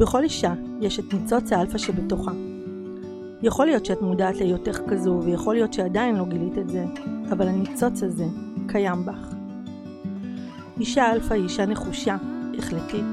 [0.00, 2.32] בכל אישה יש את ניצוץ האלפא שבתוכה.
[3.42, 6.84] יכול להיות שאת מודעת להיותך כזו, ויכול להיות שעדיין לא גילית את זה,
[7.32, 8.24] אבל הניצוץ הזה
[8.68, 9.34] קיים בך.
[10.80, 12.16] אישה אלפא היא אישה נחושה,
[12.58, 13.04] החלטית,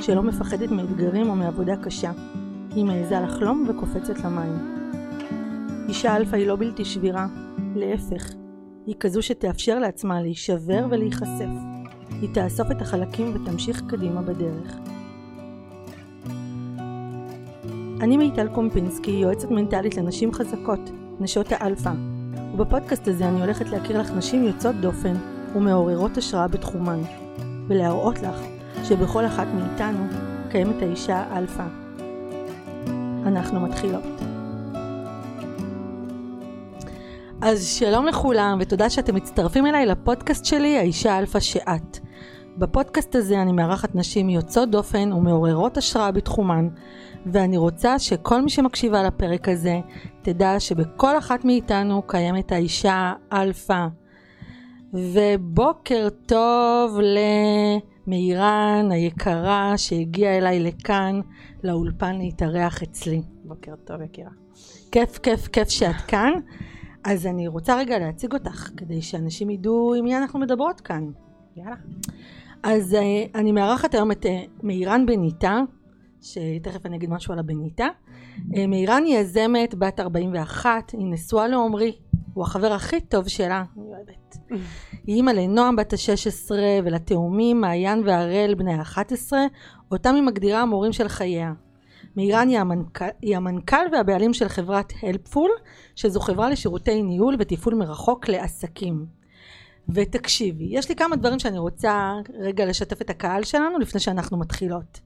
[0.00, 2.12] שלא מפחדת מאתגרים או מעבודה קשה.
[2.74, 4.76] היא מעיזה לחלום וקופצת למים.
[5.88, 7.26] אישה אלפא היא לא בלתי שבירה,
[7.74, 8.32] להפך,
[8.86, 11.50] היא כזו שתאפשר לעצמה להישבר ולהיחשף.
[12.10, 14.97] היא תאסוף את החלקים ותמשיך קדימה בדרך.
[18.00, 21.92] אני מיטל קומפינסקי, יועצת מנטלית לנשים חזקות, נשות האלפא,
[22.52, 25.14] ובפודקאסט הזה אני הולכת להכיר לך נשים יוצאות דופן
[25.54, 27.00] ומעוררות השראה בתחומן,
[27.68, 28.40] ולהראות לך
[28.84, 30.06] שבכל אחת מאיתנו
[30.50, 31.64] קיימת האישה האלפא.
[33.26, 34.04] אנחנו מתחילות.
[37.40, 41.98] אז שלום לכולם, ותודה שאתם מצטרפים אליי לפודקאסט שלי, האישה האלפא שאת.
[42.58, 46.68] בפודקאסט הזה אני מארחת נשים יוצאות דופן ומעוררות השראה בתחומן,
[47.26, 49.80] ואני רוצה שכל מי שמקשיבה לפרק הזה,
[50.22, 53.86] תדע שבכל אחת מאיתנו קיימת האישה אלפא.
[54.92, 56.98] ובוקר טוב
[58.06, 61.20] למירן היקרה שהגיעה אליי לכאן,
[61.64, 63.22] לאולפן להתארח אצלי.
[63.44, 64.30] בוקר טוב, יקירה.
[64.92, 66.32] כיף, כיף, כיף שאת כאן.
[67.04, 71.10] אז אני רוצה רגע להציג אותך, כדי שאנשים ידעו עם מי אנחנו מדברות כאן.
[71.56, 71.76] יאללה.
[72.62, 74.28] אז uh, אני מארחת היום את uh,
[74.62, 75.60] מירן בניטה,
[76.20, 77.86] שתכף אני אגיד משהו על הבניטה.
[78.36, 81.92] Uh, מירן היא יזמת, בת 41, היא נשואה לעומרי,
[82.34, 84.36] הוא החבר הכי טוב שלה, אני אוהבת.
[85.06, 86.50] היא אימא לנועם בת ה-16
[86.84, 89.32] ולתאומים מעיין והראל בני ה-11,
[89.90, 91.52] אותם היא מגדירה המורים של חייה.
[92.16, 95.50] מירן היא המנכ"ל, היא המנכ"ל והבעלים של חברת הלפפול,
[95.96, 99.06] שזו חברה לשירותי ניהול ותפעול מרחוק לעסקים.
[99.94, 105.00] ותקשיבי, יש לי כמה דברים שאני רוצה רגע לשתף את הקהל שלנו לפני שאנחנו מתחילות.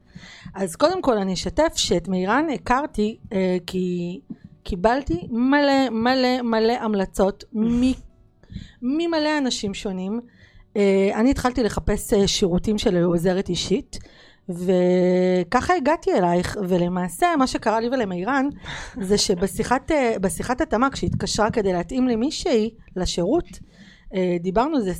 [0.54, 4.20] אז קודם כל אני אשתף שאת מירן הכרתי אה, כי
[4.64, 7.44] קיבלתי מלא מלא מלא המלצות
[8.82, 10.20] ממלא אנשים שונים.
[10.76, 13.98] אה, אני התחלתי לחפש אה, שירותים של עוזרת אישית.
[14.48, 18.48] וככה הגעתי אלייך, ולמעשה מה שקרה לי ולמירן
[19.00, 23.71] זה שבשיחת התאמה כשהתקשרה כדי להתאים למישהי לשירות אה,
[24.40, 24.92] דיברנו איזה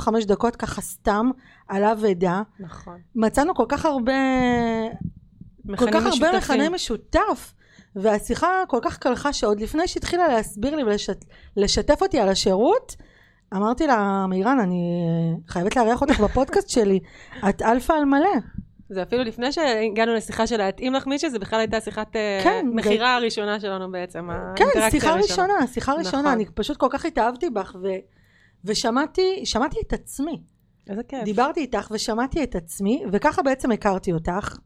[0.00, 1.30] 20-25 דקות ככה סתם
[1.68, 2.42] על אבדה.
[2.60, 2.98] נכון.
[3.14, 4.12] מצאנו כל כך הרבה,
[5.76, 7.54] כל כך הרבה מכנה משותף.
[7.96, 10.82] והשיחה כל כך קלחה שעוד לפני שהתחילה להסביר לי
[11.56, 12.96] ולשתף אותי על השירות,
[13.54, 15.10] אמרתי לה, מירן, אני
[15.48, 17.00] חייבת לארח אותך בפודקאסט שלי,
[17.48, 18.30] את אלפא על מלא.
[18.90, 22.66] זה אפילו לפני שהגענו לשיחה של להתאים לך מישהי, זה בכלל הייתה שיחת אה, כן,
[22.74, 23.14] מכירה זה...
[23.14, 26.32] הראשונה שלנו בעצם, כן, שיחה ראשונה, שיחה ראשונה, נכון.
[26.32, 27.88] אני פשוט כל כך התאהבתי בך, ו...
[28.64, 30.42] ושמעתי את עצמי.
[30.88, 31.24] איזה כיף.
[31.24, 34.58] דיברתי איתך ושמעתי את עצמי, וככה בעצם הכרתי אותך.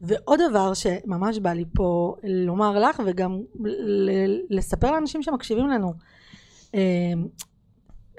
[0.00, 3.40] ועוד דבר שממש בא לי פה לומר לך, וגם
[4.50, 5.92] לספר לאנשים שמקשיבים לנו.
[6.74, 7.12] אה,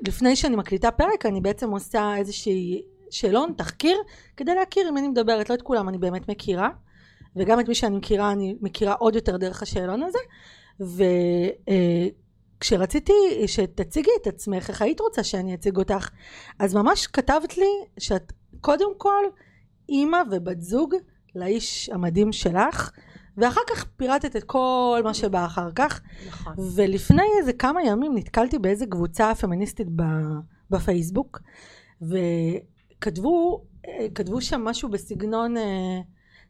[0.08, 3.98] לפני שאני מקליטה פרק, אני בעצם עושה איזושהי שאלון, תחקיר,
[4.38, 5.50] כדי להכיר עם מי אני מדברת.
[5.50, 6.70] לא את כולם אני באמת מכירה,
[7.36, 10.20] וגם את מי שאני מכירה, אני מכירה עוד יותר דרך השאלון הזה.
[12.62, 13.14] כשרציתי
[13.48, 16.10] שתציגי את עצמך, איך היית רוצה שאני אציג אותך,
[16.60, 19.24] אז ממש כתבת לי שאת קודם כל
[19.90, 20.96] אימא ובת זוג
[21.36, 22.92] לאיש המדהים שלך,
[23.38, 26.02] ואחר כך פירטת את כל מה שבא אחר כך.
[26.28, 26.54] נכון.
[26.76, 29.88] ולפני איזה כמה ימים נתקלתי באיזה קבוצה פמיניסטית
[30.70, 31.40] בפייסבוק,
[32.02, 33.66] וכתבו
[34.16, 36.00] כתבו שם משהו בסגנון אה,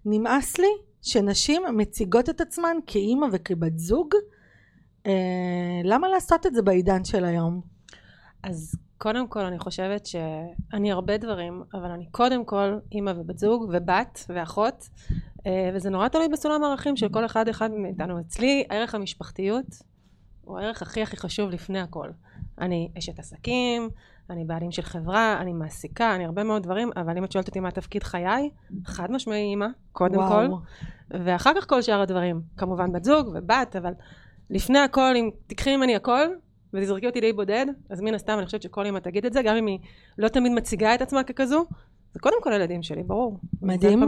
[0.05, 0.67] נמאס לי
[1.01, 4.13] שנשים מציגות את עצמן כאימא וכבת זוג
[5.83, 7.61] למה לעשות את זה בעידן של היום?
[8.43, 13.69] אז קודם כל אני חושבת שאני הרבה דברים, אבל אני קודם כל אימא ובת זוג
[13.73, 14.89] ובת ואחות,
[15.47, 18.19] אה, וזה נורא תלוי בסולם הערכים של כל אחד אחד מאיתנו.
[18.19, 19.65] אצלי הערך המשפחתיות
[20.41, 22.09] הוא הערך הכי הכי חשוב לפני הכל.
[22.59, 23.89] אני אשת עסקים,
[24.29, 27.59] אני בעלים של חברה, אני מעסיקה, אני הרבה מאוד דברים, אבל אם את שואלת אותי
[27.59, 28.49] מה תפקיד חיי,
[28.85, 30.29] חד משמעי אימא, קודם וואו.
[30.29, 30.47] כל,
[31.25, 32.41] ואחר כך כל שאר הדברים.
[32.57, 33.93] כמובן בת זוג ובת, אבל
[34.51, 36.27] לפני הכל, אם תיקחי ממני הכל,
[36.73, 39.55] ותזרקי אותי די בודד, אז מן הסתם אני חושבת שכל אמא תגיד את זה, גם
[39.55, 39.79] אם היא
[40.17, 41.65] לא תמיד מציגה את עצמה ככזו,
[42.13, 43.39] זה קודם כל הילדים שלי, ברור.
[43.61, 44.03] מדהים.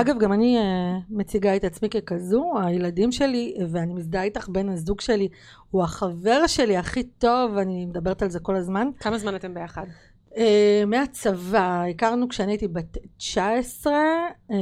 [0.00, 0.62] אגב, גם אני uh,
[1.10, 5.28] מציגה את עצמי ככזו, הילדים שלי, ואני מזדהה איתך, בן הזוג שלי,
[5.70, 8.88] הוא החבר שלי הכי טוב, אני מדברת על זה כל הזמן.
[9.00, 9.86] כמה זמן אתם ביחד?
[10.34, 10.38] Uh,
[10.86, 14.56] מהצבא, הכרנו כשאני הייתי בת 19, uh, אה,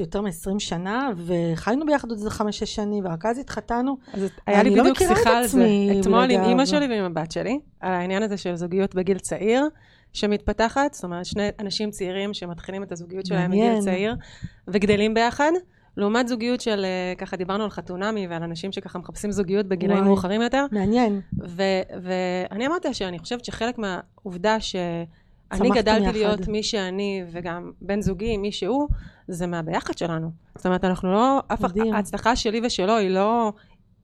[0.00, 3.96] יותר מ-20 שנה, וחיינו ביחד עוד איזה 5-6 שנים, ורק אז התחתנו.
[4.12, 5.66] אז היה לי לא בדיוק שיחה על זה,
[6.00, 9.68] אתמול עם אימא שלי ועם הבת שלי, על העניין הזה של זוגיות בגיל צעיר.
[10.12, 14.14] שמתפתחת, זאת אומרת שני אנשים צעירים שמתחילים את הזוגיות שלהם בגיל צעיר,
[14.68, 15.52] וגדלים ביחד.
[15.96, 20.08] לעומת זוגיות של, אה, ככה דיברנו על חתונמי ועל אנשים שככה מחפשים זוגיות בגילאים וואי.
[20.08, 20.66] מאוחרים יותר.
[20.72, 21.20] מעניין.
[22.02, 26.12] ואני אמרתי שאני חושבת שחלק מהעובדה שאני גדלתי יחד.
[26.12, 28.88] להיות מי שאני וגם בן זוגי מי שהוא,
[29.28, 30.30] זה מהביחד שלנו.
[30.56, 31.64] זאת אומרת, אנחנו לא, אף.
[31.92, 33.52] ההצלחה שלי ושלו היא לא,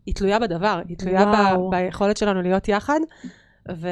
[0.06, 1.24] היא תלויה בדבר, היא תלויה.
[1.26, 3.00] ב, ביכולת שלנו להיות יחד.
[3.76, 3.88] ו,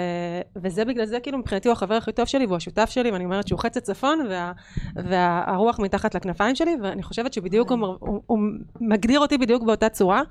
[0.57, 3.49] וזה בגלל זה כאילו מבחינתי הוא החבר הכי טוב שלי והוא השותף שלי ואני אומרת
[3.49, 4.53] שהוא חץ הצפון וה,
[4.95, 8.39] והרוח מתחת לכנפיים שלי ואני חושבת שבדיוק הוא, מר- הוא, הוא
[8.81, 10.23] מגדיר אותי בדיוק באותה צורה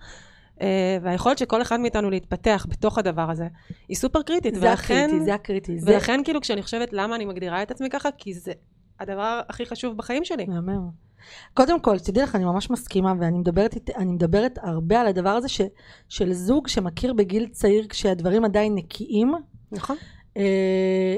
[0.61, 3.47] אה, והיכולת של כל אחד מאיתנו להתפתח בתוך הדבר הזה
[3.87, 5.79] היא סופר קריטית זה ולכן, הקריטי, זה הקריטי.
[5.79, 8.51] זה ולכן כאילו כשאני חושבת למה אני מגדירה את עצמי ככה כי זה
[8.99, 10.45] הדבר הכי חשוב בחיים שלי.
[10.45, 11.04] מהמם.
[11.53, 15.61] קודם כל, תדעי לך, אני ממש מסכימה, ואני מדברת, מדברת הרבה על הדבר הזה ש,
[16.09, 19.33] של זוג שמכיר בגיל צעיר כשהדברים עדיין נקיים,
[19.71, 19.95] נכון?
[20.37, 21.15] אה,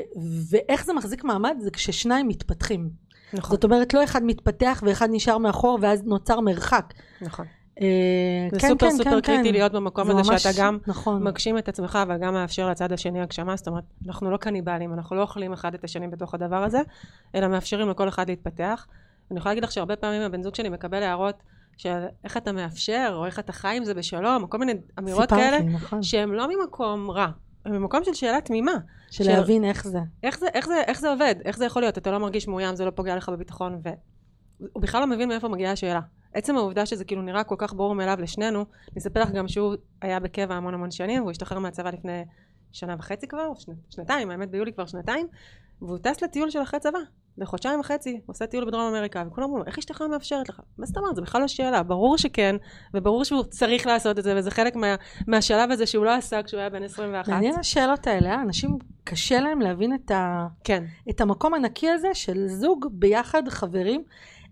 [0.50, 2.89] ואיך זה מחזיק מעמד זה כששניים מתפתחים.
[3.33, 6.94] נכון, זאת אומרת, לא אחד מתפתח ואחד נשאר מאחור ואז נוצר מרחק.
[7.21, 7.45] נכון.
[7.81, 9.51] אה, זה כן, סופר כן, סופר כן, קריטי כן.
[9.51, 11.24] להיות במקום זה הזה ממש- שאתה גם נכון.
[11.24, 15.21] מגשים את עצמך וגם מאפשר לצד השני הגשמה, זאת אומרת, אנחנו לא קניבלים, אנחנו לא
[15.21, 16.81] אוכלים אחד את השני בתוך הדבר הזה,
[17.36, 18.88] אלא מאפשרים לכל אחד להתפתח.
[19.31, 21.44] אני יכולה להגיד לך שהרבה פעמים הבן זוג שלי מקבל הערות
[21.77, 25.29] של איך אתה מאפשר, או איך אתה חי עם זה בשלום, או כל מיני אמירות
[25.29, 26.03] כאלה, לי, נכון.
[26.03, 27.27] שהן לא ממקום רע,
[27.65, 28.71] הן ממקום של שאלה תמימה.
[29.12, 30.00] של של- להבין איך זה.
[30.24, 31.35] איך זה, איך, זה, איך זה עובד?
[31.45, 31.97] איך זה יכול להיות?
[31.97, 35.71] אתה לא מרגיש מאוים, זה לא פוגע לך בביטחון, והוא בכלל לא מבין מאיפה מגיעה
[35.71, 36.00] השאלה.
[36.33, 39.75] עצם העובדה שזה כאילו נראה כל כך ברור מאליו לשנינו, אני אספר לך גם שהוא
[40.01, 42.23] היה בקבע המון המון שנים, והוא השתחרר מהצבא לפני
[42.71, 45.27] שנה וחצי כבר, או שני, שנתיים, האמת ביולי כבר שנתיים,
[45.81, 47.00] והוא טס לטיול של אחרי צבא,
[47.38, 50.62] לחודשיים וחצי, הוא עושה טיול בדרום אמריקה, וכולם אמרו לו, איך השתחרר מאפשרת לך?
[50.78, 51.16] מה זאת אומרת?
[51.16, 52.56] זה בכלל לא שאלה, ברור שכן,
[52.94, 54.95] וברור שהוא צריך לעשות את זה, וזה חלק מה,
[55.28, 57.30] מהשלב הזה שהוא לא עשה כשהוא היה בן 21.
[57.30, 58.42] מעניין השאלות האלה, אה?
[58.42, 60.48] אנשים קשה להם להבין את, ה...
[60.63, 64.04] כן, את המקום הנקי הזה של זוג ביחד, חברים.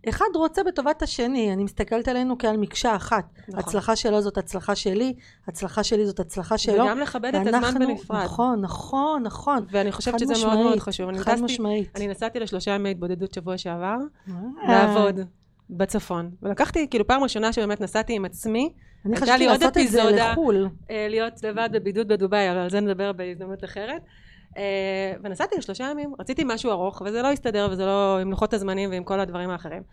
[0.10, 3.26] אחד רוצה בטובת השני, אני מסתכלת עלינו כעל מקשה אחת.
[3.48, 3.60] נכון.
[3.60, 5.14] הצלחה שלו זאת הצלחה שלי,
[5.48, 6.84] הצלחה שלי זאת הצלחה שלו.
[6.84, 8.24] וגם לכבד את הזמן בנפרד.
[8.24, 9.66] נכון, נכון, נכון.
[9.72, 11.10] ואני חושבת שזה מאוד משמעית, מאוד חשוב.
[11.10, 11.90] אני חד טסתי, משמעית.
[11.96, 13.98] אני נסעתי לשלושה ימי התבודדות שבוע שעבר,
[14.30, 14.34] אה.
[14.68, 15.20] לעבוד
[15.70, 16.32] בצפון.
[16.44, 18.74] ולקחתי, כאילו פעם ראשונה שבאמת נסעתי עם עצמי,
[19.06, 20.04] אני חשבתי לעשות את זה.
[20.04, 20.70] לחו"ל.
[20.90, 24.02] אה, להיות לבד בבידוד בדובאי, אבל על זה נדבר בהזדמנות אחרת.
[24.58, 28.90] אה, ונסעתי לשלושה ימים, רציתי משהו ארוך, וזה לא הסתדר, וזה לא עם לוחות הזמנים
[28.90, 29.84] ועם כל הדברים האחרים.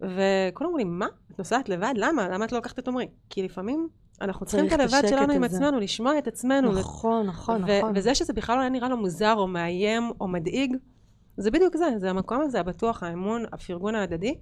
[0.00, 1.06] וכולם אמרו לי, מה?
[1.32, 1.94] את נוסעת לבד?
[1.96, 2.28] למה?
[2.28, 3.08] למה את לא לוקחת את עמרי?
[3.30, 3.88] כי לפעמים
[4.20, 5.44] אנחנו צריכים את הלבד שלנו עם.
[5.44, 7.92] עצמנו, לשמוע את עצמנו, נכון, נכון, נכון.
[7.94, 10.76] וזה שזה בכלל לא היה נראה לו מוזר או מאיים או מדאיג,
[11.36, 14.34] זה בדיוק זה, זה המקום הזה הבטוח, האמון, הפרגון ההדדי.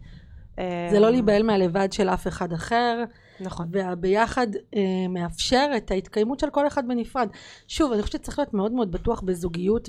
[0.90, 3.04] זה לא אה, להיבהל מהלבד של אף אחד אחר,
[3.40, 3.66] נכון.
[3.70, 4.46] והביחד
[4.76, 7.28] אה, מאפשר את ההתקיימות של כל אחד בנפרד.
[7.68, 9.88] שוב, אני חושבת שצריך להיות מאוד מאוד בטוח בזוגיות,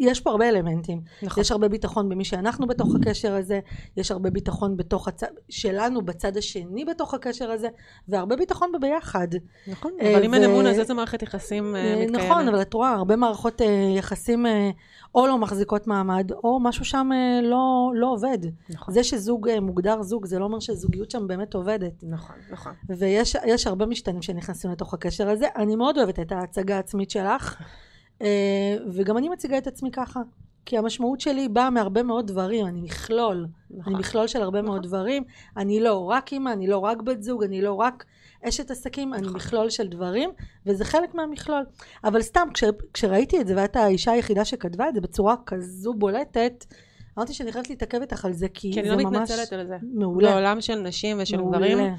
[0.00, 1.00] ויש פה הרבה אלמנטים.
[1.22, 1.40] נכון.
[1.40, 3.60] יש הרבה ביטחון במי שאנחנו בתוך הקשר הזה,
[3.96, 7.68] יש הרבה ביטחון בתוך הצד שלנו בצד השני בתוך הקשר הזה,
[8.08, 9.28] והרבה ביטחון בביחד.
[9.66, 12.30] נכון, אה, אבל אם אין אמון אז איזה מערכת יחסים אה, אה, מתקיימת.
[12.30, 13.60] נכון, אבל את רואה, הרבה מערכות
[13.96, 14.46] יחסים
[15.14, 17.10] או לא מחזיקות מעמד, או משהו שם
[17.42, 18.38] לא, לא עובד.
[18.70, 18.94] נכון.
[18.94, 21.92] זה שזוג מוגדר זוג, זה לא אומר שזוגיות שם באמת עובדת.
[22.02, 22.72] נכון, נכון.
[22.88, 25.46] ויש יש הרבה משתנים שנכנסים לתוך הקשר הזה.
[25.56, 27.56] אני מאוד אוהבת את ההצגה העצמית שלך,
[28.92, 30.20] וגם אני מציגה את עצמי ככה.
[30.66, 33.46] כי המשמעות שלי באה מהרבה מאוד דברים, אני מכלול.
[33.70, 33.92] נכון.
[33.92, 35.22] אני מכלול של הרבה מאוד דברים.
[35.56, 38.04] אני לא רק אימא, אני לא רק בת זוג, אני לא רק
[38.48, 39.36] אשת עסקים, אני נכון.
[39.36, 40.30] מכלול של דברים,
[40.66, 41.64] וזה חלק מהמכלול.
[42.04, 42.64] אבל סתם, כש,
[42.94, 46.64] כשראיתי את זה, ואת האישה היחידה שכתבה את זה בצורה כזו בולטת,
[47.18, 49.66] אמרתי שאני חייבת להתעכב איתך על זה, כי, כי אני זה לא ממש מתנצלת על
[49.66, 49.76] זה.
[49.82, 50.30] מעולה.
[50.30, 51.58] בעולם של נשים ושל מעולה.
[51.58, 51.94] גברים,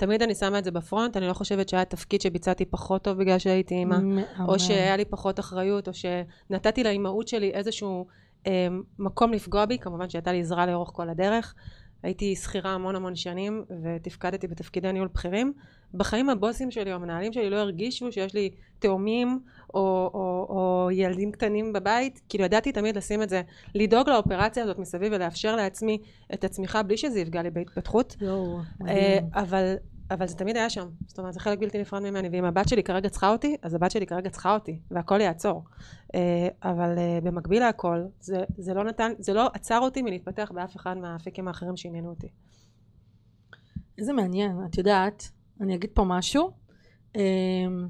[0.00, 3.38] תמיד אני שמה את זה בפרונט, אני לא חושבת שהיה תפקיד שביצעתי פחות טוב בגלל
[3.38, 3.96] שהייתי אימא.
[4.48, 8.06] או שהיה לי פחות אחריות, או שנתתי לאימהות שלי איזשהו
[8.46, 11.54] אה, מקום לפגוע בי, כמובן שהייתה לי עזרה לאורך כל הדרך.
[12.02, 15.52] הייתי שכירה המון המון שנים, ותפקדתי בתפקידי ניהול בכירים.
[15.94, 19.40] בחיים הבוסים שלי, או המנהלים שלי, לא הרגישו שיש לי תאומים,
[19.74, 22.20] או, או, או ילדים קטנים בבית.
[22.28, 23.42] כאילו ידעתי תמיד לשים את זה,
[23.74, 25.98] לדאוג לאופרציה הזאת מסביב ולאפשר לעצמי
[26.34, 28.16] את הצמיחה בלי שזה יפגע לי בהתפתחות.
[28.20, 29.30] יואו, אה, מדהים.
[29.34, 29.74] אבל,
[30.10, 30.88] אבל זה תמיד היה שם.
[31.06, 33.90] זאת אומרת, זה חלק בלתי נפרד ממני, ואם הבת שלי כרגע צריכה אותי, אז הבת
[33.90, 35.64] שלי כרגע צריכה אותי, והכל יעצור.
[36.14, 40.76] אה, אבל אה, במקביל להכל, זה, זה לא נתן, זה לא עצר אותי מלהתפתח באף
[40.76, 42.28] אחד מהאפיקים האחרים שעניינו אותי.
[43.98, 46.50] איזה מעניין, את יודעת, אני אגיד פה משהו.
[47.16, 47.88] אמ,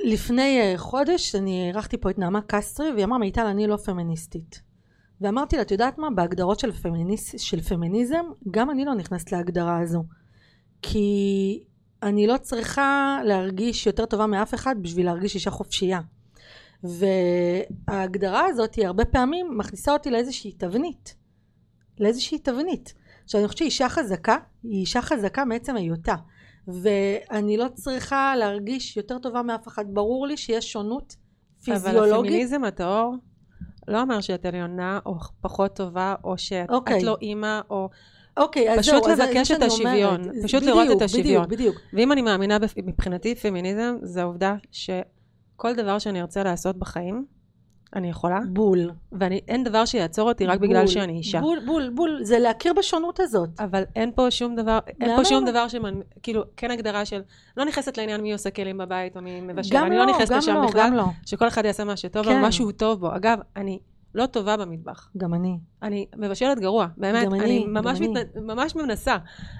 [0.00, 4.67] לפני אה, חודש אני אירחתי פה את נעמה קסטרי והיא אמרה מיטל אני לא פמיניסטית
[5.20, 6.10] ואמרתי לה את יודעת מה?
[6.10, 10.04] בהגדרות של, פמיניס, של פמיניזם גם אני לא נכנסת להגדרה הזו.
[10.82, 11.64] כי
[12.02, 16.00] אני לא צריכה להרגיש יותר טובה מאף אחד בשביל להרגיש אישה חופשייה.
[17.88, 21.14] וההגדרה הזאת היא הרבה פעמים מכניסה אותי לאיזושהי תבנית
[22.00, 22.94] לאיזושהי תבנית.
[23.24, 26.14] עכשיו אני חושבת שאישה חזקה היא אישה חזקה מעצם היותה.
[26.68, 29.84] ואני לא צריכה להרגיש יותר טובה מאף אחד.
[29.88, 31.16] ברור לי שיש שונות
[31.68, 32.12] אבל פיזיולוגית.
[32.12, 33.16] הפמיניזם הטהור
[33.88, 36.98] לא אומר שאת עליונה או פחות טובה, או שאת אוקיי.
[36.98, 37.88] את לא אימא, או...
[38.36, 40.44] אוקיי אז פשוט זהו, אז זה לבקש את השוויון, אומרת.
[40.44, 41.44] פשוט בדיוק, לראות את השוויון.
[41.44, 46.76] בדיוק בדיוק ואם אני מאמינה, בפ- מבחינתי פמיניזם, זה העובדה שכל דבר שאני ארצה לעשות
[46.76, 47.24] בחיים,
[47.96, 51.40] אני יכולה, בול ואין דבר שיעצור אותי רק בגלל בול, שאני אישה.
[51.40, 55.16] בול בול בול זה להכיר בשונות הזאת אבל אין פה שום דבר, אין.
[55.16, 56.00] פה שום דבר שמנ...
[56.22, 57.20] כאילו, כן הגדרה של,
[57.56, 60.32] לא נכנסת לעניין מי עושה כלים בבית או מי מבשל, גם אני לא לא נכנסת
[60.32, 62.32] גם לשם לא בכלל, גם לא שכל אחד יעשה מה שטוב כן.
[62.32, 63.16] לו, מה שהוא טוב בו.
[63.16, 63.78] אגב, אני
[64.18, 65.08] לא טובה במטבח.
[65.16, 68.08] גם אני אני מבשלת גרוע, באמת, גם אני, אני גם ממש, אני.
[68.08, 68.36] מת...
[68.36, 69.16] ממש מנסה,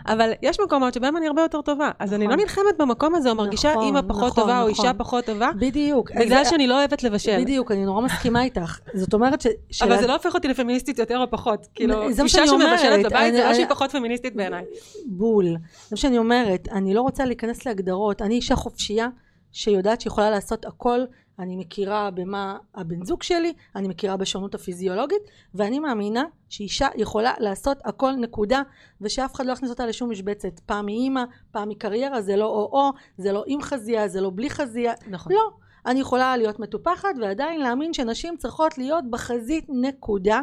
[0.07, 2.41] אבל יש מקומות שבהם אני הרבה יותר טובה, אז אני לא נכון.
[2.43, 4.85] נלחמת במקום הזה, או מרגישה נכון, אימא פחות נכון, טובה, או נכון.
[4.87, 7.41] אישה פחות טובה, בדיוק בגלל זה- שאני לא אוהבת לבשל.
[7.41, 9.47] בדיוק אני נורא מסכימה איתך זאת אומרת ש...
[9.83, 11.67] אבל של- זה לא הופך אותי לפמיניסטית יותר או פחות.
[11.75, 14.65] כאילו, אישה שמבשלת בבית, זה אני- לא שהיא אני- פחות פמיניסטית בעיניי.
[15.07, 15.45] בול.
[15.45, 15.57] זה
[15.91, 19.09] מה שאני אומרת, אני לא רוצה להיכנס להגדרות, אני אישה חופשייה
[19.53, 21.01] שיודעת שיכולה לעשות הכל,
[21.39, 25.23] אני מכירה במה הבן זוג שלי, אני מכירה בשונות הפיזיולוגית,
[25.55, 28.63] ואני מאמינה שאישה יכולה לעשות הכל נקודה,
[29.01, 30.61] ושאף אחד לא יכניס אותה לשום משבצת.
[30.67, 34.31] פעם היא אימא, פעם היא קריירה, זה לא או-או, זה לא עם חזייה, זה לא
[34.35, 35.33] בלי חזייה, נכון.
[35.33, 35.51] לא.
[35.87, 40.41] אני יכולה להיות מטופחת ועדיין להאמין שנשים צריכות להיות בחזית נקודה.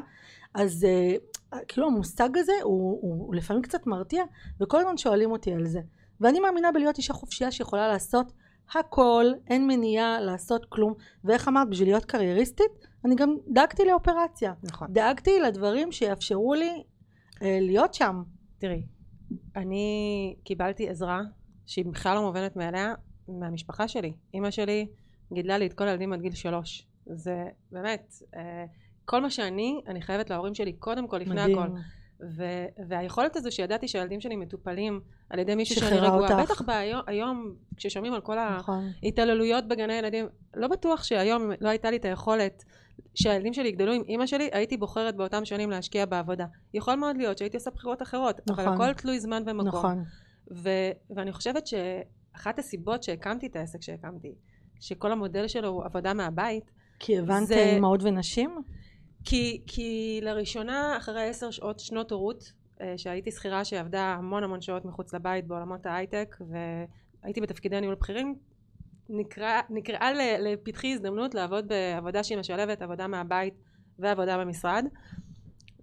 [0.54, 0.88] אז
[1.52, 4.24] uh, כאילו המושג הזה הוא, הוא, הוא לפעמים קצת מרתיע
[4.62, 5.80] וכל הזמן שואלים אותי על זה.
[6.22, 8.32] ואני מאמינה בלהיות אישה חופשייה שיכולה לעשות
[8.74, 10.93] הכל, אין מניעה לעשות כלום.
[11.24, 14.53] ואיך אמרת, בשביל להיות קרייריסטית, אני גם דאגתי לאופרציה.
[14.63, 14.88] נכון.
[14.93, 16.84] דאגתי לדברים שיאפשרו לי
[17.41, 18.24] אה, להיות שם.
[18.57, 18.84] תראי,
[19.55, 21.22] אני קיבלתי עזרה
[21.65, 22.93] שהיא בכלל לא מובנת מאליה
[23.27, 24.13] מהמשפחה שלי.
[24.34, 24.88] אימא שלי
[25.34, 26.88] גידלה לי את כל הילדים עד גיל שלוש.
[27.05, 28.65] זה באמת, אה,
[29.05, 31.60] כל מה שאני, אני חייבת להורים שלי קודם כל, לפני מדהים.
[31.60, 31.77] הכל.
[32.22, 36.51] ו- והיכולת הזו שידעתי שהילדים שלי מטופלים על ידי מישהו שאני רגועה, אותך.
[36.51, 38.89] בטח בהיום, היום, כששומעים על כל נכון.
[39.03, 42.63] ההתעללויות בגני ילדים, לא בטוח שהיום אם לא הייתה לי את היכולת
[43.15, 46.45] שהילדים שלי יגדלו עם אימא שלי, הייתי בוחרת באותם שנים להשקיע בעבודה.
[46.74, 48.74] יכול מאוד להיות שהייתי עושה בחירות אחרות, אבל נכון.
[48.81, 49.67] הכל תלוי זמן ומקום.
[49.67, 50.03] נכון.
[50.51, 50.69] ו-
[51.15, 54.36] ואני חושבת שאחת הסיבות שהקמתי את העסק שהקמתי,
[54.79, 58.55] שכל המודל שלו הוא עבודה מהבית, כי הבנת זה- אימהות ונשים?
[59.25, 64.86] כי, כי לראשונה אחרי עשר שעות שנות הורות אה, שהייתי שכירה שעבדה המון המון שעות
[64.86, 68.36] מחוץ לבית בעולמות ההייטק והייתי בתפקידי ניהול בכירים
[69.10, 73.53] נקרא, נקראה לפתחי הזדמנות לעבוד בעבודה שהיא משלבת עבודה מהבית
[74.00, 74.86] ועבודה במשרד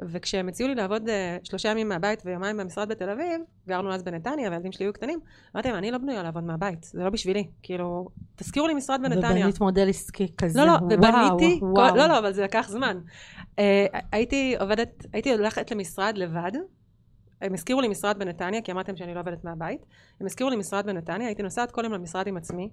[0.07, 4.51] וכשהם הציעו לי לעבוד אה, שלושה ימים מהבית ויומיים במשרד בתל אביב גרנו אז בנתניה
[4.51, 5.21] והילדים שלי היו קטנים
[5.55, 9.31] אמרתי להם אני לא בנויה לעבוד מהבית זה לא בשבילי כאילו תזכירו לי משרד בנתניה
[9.31, 10.59] ובנית מודל עסקי כזה.
[10.59, 11.97] לא, לא, וואו, ובניתי, כל, וואו.
[11.97, 12.99] לא, לא, אבל זה לקח זמן.
[13.43, 13.61] Uh,
[14.13, 16.53] הייתי עובדת, הייתי הולכת למשרד לבד,
[17.43, 19.87] הם הזכירו לי משרד בנתניה, כי אמרתם שאני לא עובדת מהבית,
[20.21, 22.71] הם הזכירו לי משרד בנתניה, הייתי נוסעת כל יום למשרד עם עצמי,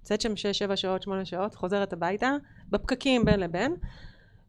[0.00, 0.32] יוצאת שם
[0.72, 2.36] 6-7 שעות, 8 שעות, חוזרת הביתה,
[2.70, 3.76] בפקקים בין לבין,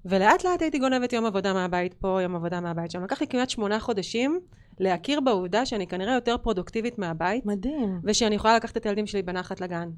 [0.05, 3.03] ולאט לאט הייתי גונבת יום עבודה מהבית פה, יום עבודה מהבית שם.
[3.03, 4.39] לקח לי כמעט שמונה חודשים
[4.79, 7.99] להכיר בעובדה שאני כנראה יותר פרודוקטיבית מהבית, מדהים.
[8.03, 9.89] ושאני יכולה לקחת את הילדים שלי בנחת לגן,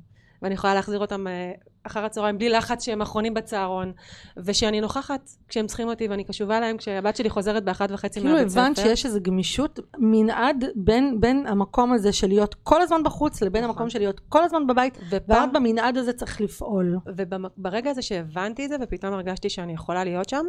[0.45, 1.51] ואני יכולה להחזיר אותם אה,
[1.83, 3.93] אחר הצהריים בלי לחץ שהם אחרונים בצהרון,
[4.37, 8.49] ושאני נוכחת כשהם צריכים אותי ואני קשובה להם כשהבת שלי חוזרת באחת וחצי כאילו מהבית
[8.49, 8.61] ספר.
[8.61, 13.63] הבנת שיש איזו גמישות, מנעד בין, בין המקום הזה של להיות כל הזמן בחוץ לבין
[13.63, 13.69] נכון.
[13.75, 16.97] המקום של להיות כל הזמן בבית, ופעם, במנעד הזה צריך לפעול.
[17.05, 20.45] וברגע הזה שהבנתי את זה ופתאום הרגשתי שאני יכולה להיות שם,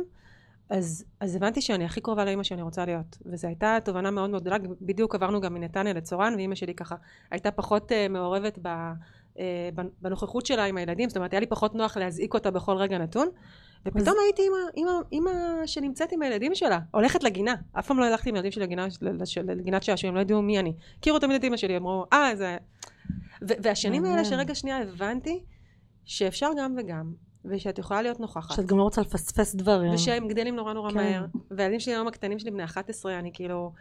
[0.70, 3.18] אז, אז הבנתי שאני הכי קרובה לאימא שאני רוצה להיות.
[3.26, 6.96] וזו הייתה תובנה מאוד מאוד גדולה, בדיוק עברנו גם מנתניה לצורן, ואימא שלי ככה
[7.30, 8.68] הייתה פחות uh, מעורבת ב,
[10.02, 13.28] בנוכחות שלה עם הילדים, זאת אומרת היה לי פחות נוח להזעיק אותה בכל רגע נתון.
[13.86, 14.42] ופתאום הייתי
[15.12, 15.30] אימא,
[15.66, 17.54] שנמצאת עם הילדים שלה, הולכת לגינה.
[17.78, 18.86] אף פעם לא הלכתי עם הילדים שלי לגינה,
[19.44, 20.72] לגינת שעשועים, לא ידעו מי אני.
[20.98, 22.56] הכירו תמיד את אימא שלי, אמרו, אה, זה...
[23.42, 24.24] והשנים האלה.
[24.24, 25.44] שרגע שנייה הבנתי
[26.04, 27.12] שאפשר גם וגם,
[27.44, 28.56] ושאת יכולה להיות נוכחת.
[28.56, 29.92] שאת גם לא רוצה לפספס דברים.
[29.94, 30.96] ושהם גדלים נורא נורא כן.
[30.96, 31.24] מהר.
[31.50, 33.72] והילדים שלי היום הקטנים שלי בני 11, אני כאילו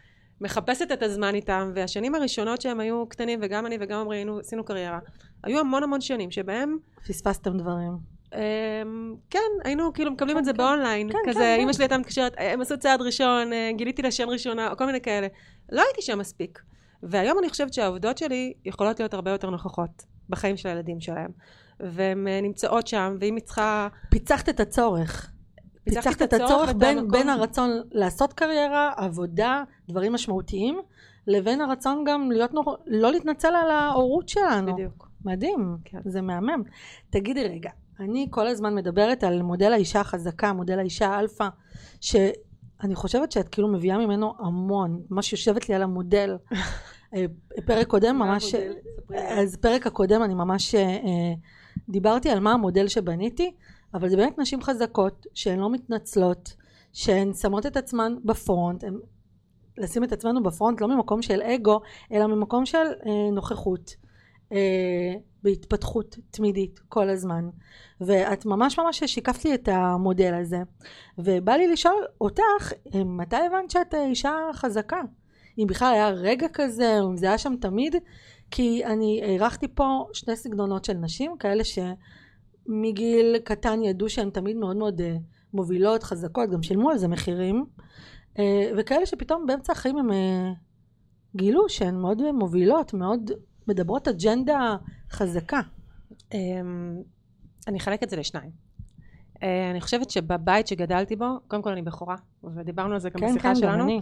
[0.41, 4.99] מחפשת את הזמן איתם, והשנים הראשונות שהם היו קטנים, וגם אני וגם עמרי עשינו קריירה,
[5.43, 6.77] היו המון המון שנים שבהם,
[7.07, 8.15] פספסתם דברים.
[8.35, 10.57] אמ, כן, היינו כאילו מקבלים כן, את זה כן.
[10.57, 11.73] באונליין, כן, כזה, כן, אימא כן.
[11.73, 15.27] שלי הייתה מתקשרת, הם עשו צעד ראשון, אה, גיליתי לשן ראשונה, או כל מיני כאלה.
[15.71, 16.59] לא הייתי שם מספיק.
[17.03, 21.31] והיום אני חושבת שהעובדות שלי יכולות להיות הרבה יותר נוכחות בחיים של הילדים שלהם.
[21.79, 23.87] והן אה, נמצאות שם, ואם היא צריכה...
[24.09, 25.31] פיצחת את הצורך.
[25.85, 27.07] פיצחת את הצורך בין.
[27.07, 30.81] בין הרצון לעשות קריירה, עבודה, דברים משמעותיים,
[31.27, 32.77] לבין הרצון גם להיות נור...
[32.87, 34.73] לא להתנצל על ההורות שלנו.
[34.73, 35.09] בדיוק.
[35.25, 35.99] מדהים, כן.
[36.05, 36.63] זה מהמם.
[37.09, 41.47] תגידי רגע, אני כל הזמן מדברת על מודל האישה החזקה, מודל האישה האלפא,
[42.83, 46.37] אני חושבת שאת כאילו מביאה ממנו המון, ממש יושבת לי על המודל.
[47.15, 47.25] אה,
[47.65, 48.55] פרק קודם ממש,
[49.17, 51.33] אז פרק הקודם אני ממש אה,
[51.89, 53.51] דיברתי על מה המודל שבניתי,
[53.95, 56.53] אבל זה באמת נשים חזקות, שהן לא מתנצלות,
[56.93, 58.99] שהן שמות את עצמן בפרונט, הן
[59.77, 61.79] לשים את עצמנו בפרונט לא ממקום של אגו,
[62.11, 63.95] אלא ממקום של אה, נוכחות.
[64.51, 67.49] אה, בהתפתחות תמידית כל הזמן.
[68.01, 70.57] ואת ממש ממש שיקפת לי את המודל הזה.
[71.17, 72.73] ובא לי לשאול אותך
[73.05, 75.01] מתי הבנת שאת אישה חזקה
[75.59, 77.95] אם בכלל היה רגע כזה או אם זה היה שם תמיד?
[78.51, 81.63] כי אני אירחתי פה שני סגנונות של נשים כאלה
[82.67, 85.15] שמגיל קטן ידעו שהן תמיד מאוד מאוד אה,
[85.53, 87.65] מובילות חזקות גם שילמו על זה מחירים
[88.39, 90.51] אה, וכאלה שפתאום באמצע החיים הם אה,
[91.35, 93.31] גילו שהן מאוד מובילות מאוד
[93.67, 94.75] מדברות אג'נדה
[95.11, 95.59] חזקה.
[96.33, 97.01] אמ,
[97.67, 98.51] אני אחלק את זה לשניים.
[99.71, 103.49] אני חושבת שבבית שגדלתי בו, קודם כל אני בכורה, ודיברנו על זה גם כן, בשיחה
[103.49, 103.99] כן, שלנו.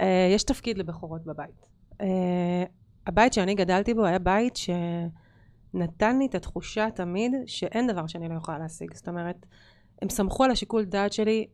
[0.00, 1.66] אה, יש תפקיד לבכורות בבית.
[3.06, 4.56] הבית שאני גדלתי בו היה בית
[5.72, 8.94] שנתן לי את התחושה תמיד שאין דבר שאני לא יכולה להשיג.
[8.94, 9.46] זאת אומרת,
[10.02, 11.46] הם סמכו על השיקול דעת שלי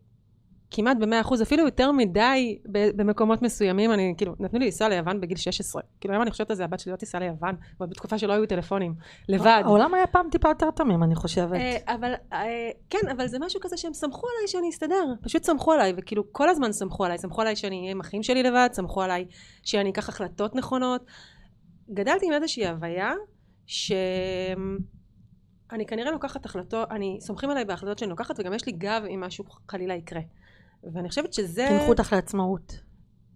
[0.71, 5.37] כמעט במאה אחוז, אפילו יותר מדי במקומות מסוימים, אני כאילו, נתנו לי לנסוע ליוון בגיל
[5.37, 5.83] 16.
[6.01, 8.47] כאילו היום אני חושבת על זה, הבת שלי לא תיסע ליוון, אבל בתקופה שלא היו
[8.47, 8.95] טלפונים,
[9.29, 9.63] לבד.
[9.65, 11.53] העולם היה פעם טיפה יותר תמים, אני חושבת.
[11.53, 15.73] אה, אבל, אה, כן, אבל זה משהו כזה שהם סמכו עליי שאני אסתדר, פשוט סמכו
[15.73, 19.03] עליי, וכאילו כל הזמן סמכו עליי, סמכו עליי שאני אהיה עם אחים שלי לבד, סמכו
[19.03, 19.25] עליי
[19.63, 21.05] שאני אקח החלטות נכונות.
[21.91, 23.13] גדלתי עם איזושהי הוויה,
[23.67, 23.93] ש...
[25.73, 29.21] אני כנראה לוקחת החלטות, אני, סומכים עליי בהחלטות שאני לוקחת, וגם יש לי גב אם
[29.21, 30.21] משהו חלילה יקרה.
[30.93, 31.67] ואני חושבת שזה...
[31.69, 32.81] חינכו אותך לעצמאות.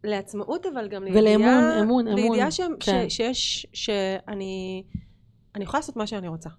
[0.05, 1.23] לעצמאות, אבל גם לידיעה...
[1.23, 2.19] ולאמון, אמון, אמון.
[2.19, 2.61] לידיעה ש...
[2.81, 3.09] כן.
[3.09, 3.17] ש...
[3.17, 3.67] שיש...
[3.73, 4.85] שאני...
[5.55, 6.51] אני יכולה לעשות מה שאני רוצה.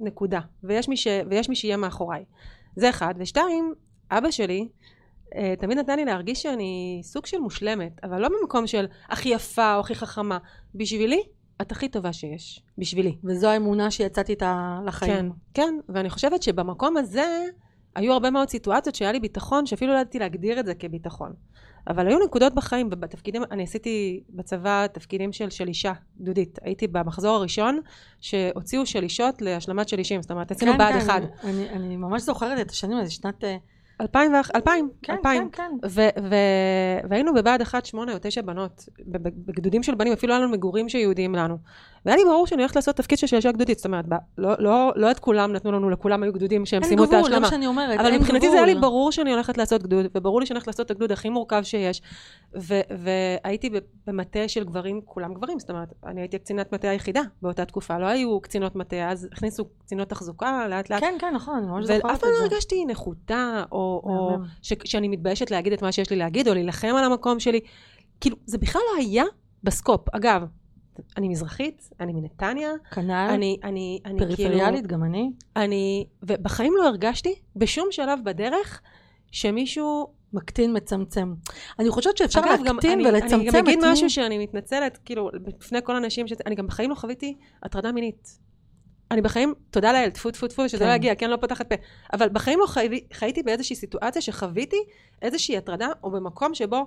[0.00, 0.40] נקודה.
[0.64, 1.06] ויש מי, ש...
[1.30, 2.24] ויש מי שיהיה מאחוריי.
[2.76, 3.14] זה אחד.
[3.18, 3.74] ושתיים,
[4.10, 4.68] אבא שלי
[5.34, 9.74] אה, תמיד נתן לי להרגיש שאני סוג של מושלמת, אבל לא במקום של הכי יפה
[9.74, 10.38] או הכי חכמה.
[10.74, 11.22] בשבילי,
[11.62, 12.62] את הכי טובה שיש.
[12.78, 13.16] בשבילי.
[13.24, 15.30] וזו האמונה שיצאתי איתה לחיים.
[15.54, 15.74] כן, כן.
[15.88, 17.44] ואני חושבת שבמקום הזה...
[17.96, 21.32] היו הרבה מאוד סיטואציות שהיה לי ביטחון, שאפילו לא ידעתי להגדיר את זה כביטחון.
[21.88, 26.58] אבל היו נקודות בחיים, ובתפקידים, אני עשיתי בצבא תפקידים של, של אישה גדודית.
[26.62, 27.80] הייתי במחזור הראשון,
[28.20, 31.20] שהוציאו שלישות להשלמת שלישים, זאת אומרת, עשינו כן, בה"ד כן, אחד.
[31.44, 33.44] אני, אני ממש זוכרת את השנים האלה, שנת...
[34.00, 35.50] אה, אלפיים, אלפיים, כן, אלפיים.
[35.50, 36.08] כן, כן.
[37.10, 38.88] והיינו בבה"ד 1 שמונה או תשע בנות,
[39.46, 41.58] בגדודים של בנים, אפילו היה לנו מגורים שיהודיים לנו.
[42.06, 44.04] והיה לי ברור שאני הולכת לעשות תפקיד של שלישה גדודית, זאת אומרת,
[44.38, 47.24] לא, לא, לא את כולם נתנו לנו, לכולם היו גדודים שהם סיימו את ההשלמה.
[47.24, 49.82] אין גבול, זה מה שאני אומרת, אבל מבחינתי זה היה לי ברור שאני הולכת לעשות
[49.82, 52.02] גדוד, וברור לי שאני הולכת לעשות את הגדוד הכי מורכב שיש.
[52.56, 53.70] ו- והייתי
[54.06, 58.06] במטה של גברים, כולם גברים, זאת אומרת, אני הייתי קצינת מטה היחידה באותה תקופה, לא
[58.06, 61.00] היו קצינות מטה, אז הכניסו קצינות תחזוקה לאט לאט.
[61.00, 62.08] כן, כן, נכון, אני ממש זוכרת את זה.
[62.12, 66.16] ואף פעם לא הרגשתי נחותה, או, או ש- שאני מתביישת להגיד את מה שיש לי
[66.16, 67.60] להגיד, או להילחם על המקום שלי.
[68.20, 69.24] כאילו, זה בכלל לא היה
[69.64, 70.14] בסקופ.
[70.14, 70.42] אגב,
[71.16, 72.70] אני מזרחית, אני מנתניה.
[72.90, 73.12] כנ"ל.
[73.30, 75.30] אני, אני, אני פריפריאלית, כאילו, גם אני.
[75.56, 78.80] אני, ובחיים לא הרגשתי בשום שלב בדרך
[79.32, 80.16] שמישהו...
[80.32, 81.34] מקטין, מצמצם.
[81.78, 85.30] אני חושבת שאפשר אגב, להקטין גם, ולצמצם אני, אני גם אגיד משהו שאני מתנצלת, כאילו,
[85.42, 88.38] בפני כל הנשים, שת, אני גם בחיים לא חוויתי הטרדה מינית.
[89.10, 90.88] אני בחיים, תודה לאל, טפו טפו טפו, שזה כן.
[90.88, 91.74] לא יגיע, כן, לא פותחת פה.
[92.12, 94.76] אבל בחיים לא חי, חייתי באיזושהי סיטואציה שחוויתי
[95.22, 96.86] איזושהי הטרדה, או במקום שבו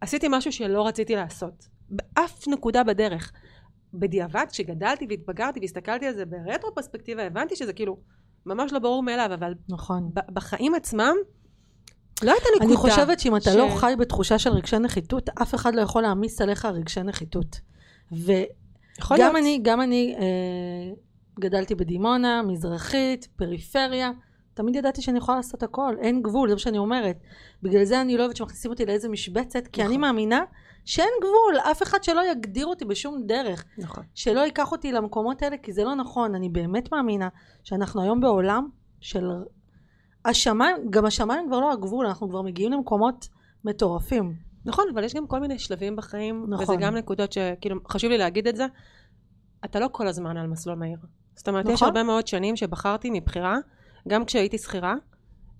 [0.00, 1.75] עשיתי משהו שלא רציתי לעשות.
[1.90, 3.32] באף נקודה בדרך.
[3.94, 7.96] בדיעבד, כשגדלתי והתבגרתי והסתכלתי על זה ברטרו פרספקטיבה, הבנתי שזה כאילו
[8.46, 10.10] ממש לא ברור מאליו, אבל נכון.
[10.32, 11.14] בחיים עצמם,
[12.22, 12.66] לא הייתה נקודה.
[12.66, 13.56] אני חושבת שאם אתה ש...
[13.56, 17.60] לא חי בתחושה של רגשי נחיתות, אף אחד לא יכול להעמיס עליך רגשי נחיתות.
[18.12, 20.94] וגם אני, גם אני אה,
[21.40, 24.10] גדלתי בדימונה, מזרחית, פריפריה,
[24.54, 27.16] תמיד ידעתי שאני יכולה לעשות הכל, אין גבול, זה מה שאני אומרת.
[27.62, 29.92] בגלל זה אני לא אוהבת שמכניסים אותי לאיזה משבצת, כי נכון.
[29.92, 30.44] אני מאמינה
[30.86, 33.64] שאין גבול, אף אחד שלא יגדיר אותי בשום דרך.
[33.78, 34.04] נכון.
[34.14, 36.34] שלא ייקח אותי למקומות האלה, כי זה לא נכון.
[36.34, 37.28] אני באמת מאמינה
[37.62, 38.68] שאנחנו היום בעולם
[39.00, 39.30] של...
[40.24, 43.28] השמיים, גם השמיים כבר לא הגבול, אנחנו כבר מגיעים למקומות
[43.64, 44.34] מטורפים.
[44.64, 46.64] נכון, אבל יש גם כל מיני שלבים בחיים, נכון.
[46.64, 48.66] וזה גם נקודות שכאילו חשוב לי להגיד את זה.
[49.64, 50.98] אתה לא כל הזמן על מסלול מהיר.
[51.34, 51.74] זאת אומרת, נכון.
[51.74, 53.56] יש הרבה מאוד שנים שבחרתי מבחירה,
[54.08, 54.94] גם כשהייתי שכירה,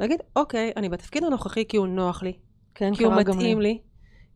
[0.01, 2.33] להגיד, אוקיי, אני בתפקיד הנוכחי כי הוא נוח לי.
[2.75, 3.81] כן, כי הוא מתאים לי.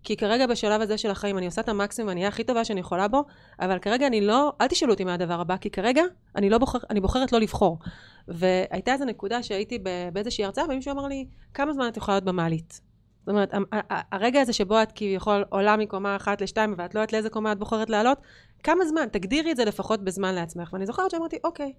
[0.02, 2.80] כי כרגע בשלב הזה של החיים אני עושה את המקסימום, אני אהיה הכי טובה שאני
[2.80, 3.24] יכולה בו,
[3.60, 6.02] אבל כרגע אני לא, אל תשאלו אותי מה הדבר הבא, כי כרגע
[6.36, 7.78] אני לא בוחר, אני בוחרת לא לבחור.
[8.28, 9.78] והייתה איזו נקודה שהייתי
[10.12, 12.80] באיזושהי הרצאה, ומישהו אמר לי, כמה זמן את יכולה להיות במעלית?
[13.20, 13.52] זאת אומרת,
[14.12, 17.58] הרגע הזה שבו את כביכול עולה מקומה אחת לשתיים, ואת לא יודעת לאיזה קומה את
[17.58, 18.18] בוחרת לעלות,
[18.62, 19.06] כמה זמן?
[19.12, 20.72] תגדירי את זה לפחות בזמן לעצמך.
[20.72, 21.72] ואני זוכרת שאמרתי, אוקיי,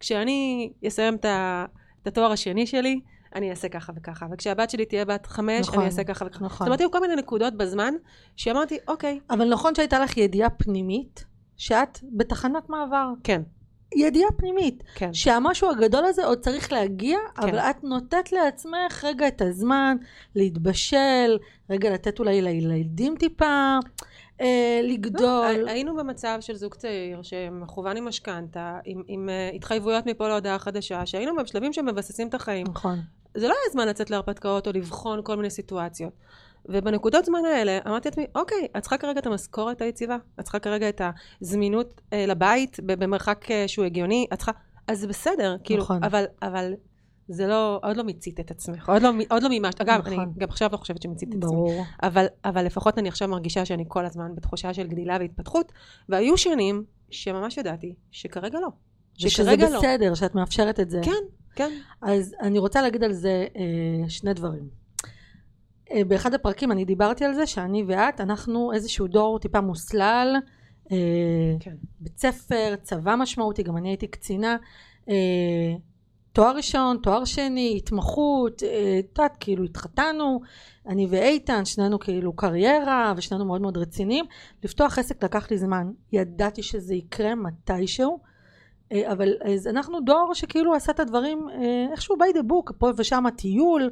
[0.00, 3.00] כשאני אסיים את התואר השני שלי,
[3.36, 6.44] אני אעשה ככה וככה, וכשהבת שלי תהיה בת חמש, נכון, אני אעשה ככה וככה.
[6.44, 6.64] נכון.
[6.64, 7.94] זאת אומרת, היו כל מיני נקודות בזמן,
[8.36, 11.24] שאמרתי, אוקיי, אבל נכון שהייתה לך ידיעה פנימית,
[11.56, 13.08] שאת בתחנת מעבר.
[13.24, 13.42] כן,
[13.94, 14.82] ידיעה פנימית.
[14.94, 15.14] כן.
[15.14, 17.42] שהמשהו הגדול הזה עוד צריך להגיע, כן.
[17.42, 19.96] אבל את נותנת לעצמך רגע את הזמן
[20.34, 21.38] להתבשל,
[21.70, 23.78] רגע לתת אולי לילדים טיפה,
[24.40, 25.52] אה, לגדול.
[25.56, 30.58] לא, היינו במצב של זוג צעיר שמכוון עם משכנתה, עם, עם אה, התחייבויות מפה להודעה
[30.58, 32.66] חדשה, שהיינו בשלבים שמבססים את החיים.
[32.70, 32.98] נכון.
[33.36, 36.12] זה לא היה זמן לצאת להרפתקאות או לבחון כל מיני סיטואציות.
[36.68, 40.88] ובנקודות זמן האלה אמרתי לעצמי, אוקיי, את צריכה כרגע את המשכורת היציבה, את צריכה כרגע
[40.88, 41.00] את
[41.40, 44.52] הזמינות אה, לבית במרחק אה, שהוא הגיוני, את צריכה,
[44.88, 46.04] אז זה בסדר, כאילו, נכון.
[46.04, 46.72] אבל, אבל
[47.28, 50.12] זה לא, עוד לא מיצית את עצמך, עוד לא, עוד לא מימשת, אגב, נכון.
[50.12, 51.82] אני גם עכשיו לא חושבת שמיציתי את עצמי.
[52.02, 55.72] אבל, אבל לפחות אני עכשיו מרגישה שאני כל הזמן בתחושה של גדילה והתפתחות,
[56.08, 58.68] והיו שנים שממש ידעתי שכרגע לא.
[59.16, 59.78] ושזה שכרגע לא.
[59.78, 61.00] בסדר, שאת מאפשרת את זה.
[61.04, 61.12] כן,
[61.56, 61.70] כן.
[62.02, 64.68] אז אני רוצה להגיד על זה אה, שני דברים.
[65.92, 70.36] אה, באחד הפרקים אני דיברתי על זה שאני ואת, אנחנו איזשהו דור טיפה מוסלל,
[70.92, 70.96] אה,
[71.60, 71.74] כן.
[72.00, 74.56] בית ספר, צבא משמעותי, גם אני הייתי קצינה,
[75.08, 75.74] אה,
[76.32, 80.40] תואר ראשון, תואר שני, התמחות, אה, את יודעת, כאילו התחתנו,
[80.86, 84.24] אני ואיתן, שנינו כאילו קריירה, ושנינו מאוד מאוד רציניים.
[84.64, 88.18] לפתוח עסק לקח לי זמן, ידעתי שזה יקרה מתישהו.
[88.92, 92.90] אה, אבל אז אנחנו דור שכאילו עשה את הדברים אה, איכשהו by the book, פה
[92.96, 93.90] ושם טיול,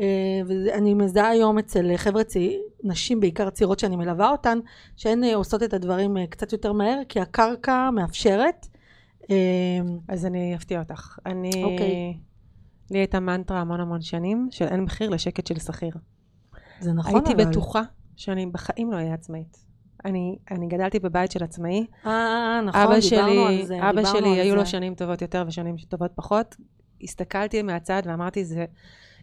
[0.00, 0.06] אה,
[0.46, 4.58] ואני מזהה היום אצל חבר'ה צעיר, נשים בעיקר צעירות שאני מלווה אותן,
[4.96, 8.66] שהן עושות את הדברים קצת יותר מהר, כי הקרקע מאפשרת.
[10.08, 11.18] אז אני אפתיע אותך.
[11.26, 11.50] אני...
[11.64, 12.18] אוקיי.
[12.90, 15.90] לי הייתה מנטרה המון המון שנים של אין מחיר לשקט של שכיר.
[16.80, 17.50] זה נכון הייתי אבל.
[17.50, 17.82] בטוחה
[18.16, 19.67] שאני בחיים לא אהיה עצמאית.
[20.04, 21.86] אני, אני גדלתי בבית של עצמאי.
[22.06, 23.90] אה, נכון, אבא דיברנו שלי, על זה.
[23.90, 24.56] אבא שלי היו זה.
[24.56, 26.56] לו שנים טובות יותר ושנים טובות פחות.
[27.02, 28.64] הסתכלתי מהצד ואמרתי, זה...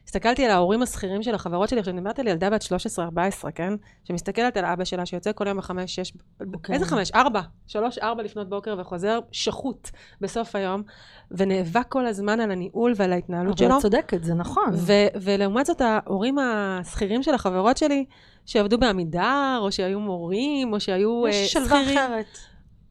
[0.06, 3.74] הסתכלתי על ההורים השכירים של החברות שלי, עכשיו מדברת על ילדה בת 13-14, כן?
[4.04, 6.14] שמסתכלת על אבא שלה, שיוצא כל יום בחמש, שש,
[6.54, 6.76] אוקיי.
[6.76, 7.12] איזה חמש?
[7.12, 9.90] ארבע, שלוש, ארבע לפנות בוקר וחוזר שחוט
[10.22, 10.84] בסוף היום,
[11.32, 13.78] ונאבק כל הזמן על הניהול ועל ההתנהלות אבל שלו.
[13.78, 14.70] את צודקת, זה נכון.
[14.74, 18.06] ו- ולעומת זאת, ההורים השכירים של החברות שלי,
[18.46, 22.38] שעבדו בעמידר, או שהיו מורים, או שהיו אה, יש שלווה שכירים, אחרת.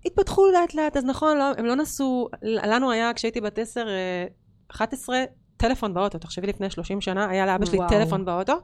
[0.07, 4.27] התפתחו לאט לאט, אז נכון, לא, הם לא נסעו, לנו היה, כשהייתי בת 10, אה,
[4.69, 5.17] 11,
[5.57, 7.89] טלפון באוטו, תחשבי לפני 30 שנה, היה לאבא שלי וואו.
[7.89, 8.55] טלפון באוטו,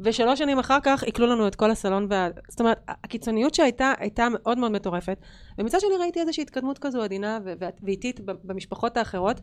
[0.00, 2.28] ושלוש שנים אחר כך עיקלו לנו את כל הסלון, וה...
[2.48, 5.18] זאת אומרת, הקיצוניות שהייתה, הייתה מאוד מאוד מטורפת,
[5.58, 7.38] ומצד שני ראיתי איזושהי התקדמות כזו עדינה
[7.82, 9.40] ואיטית במשפחות האחרות,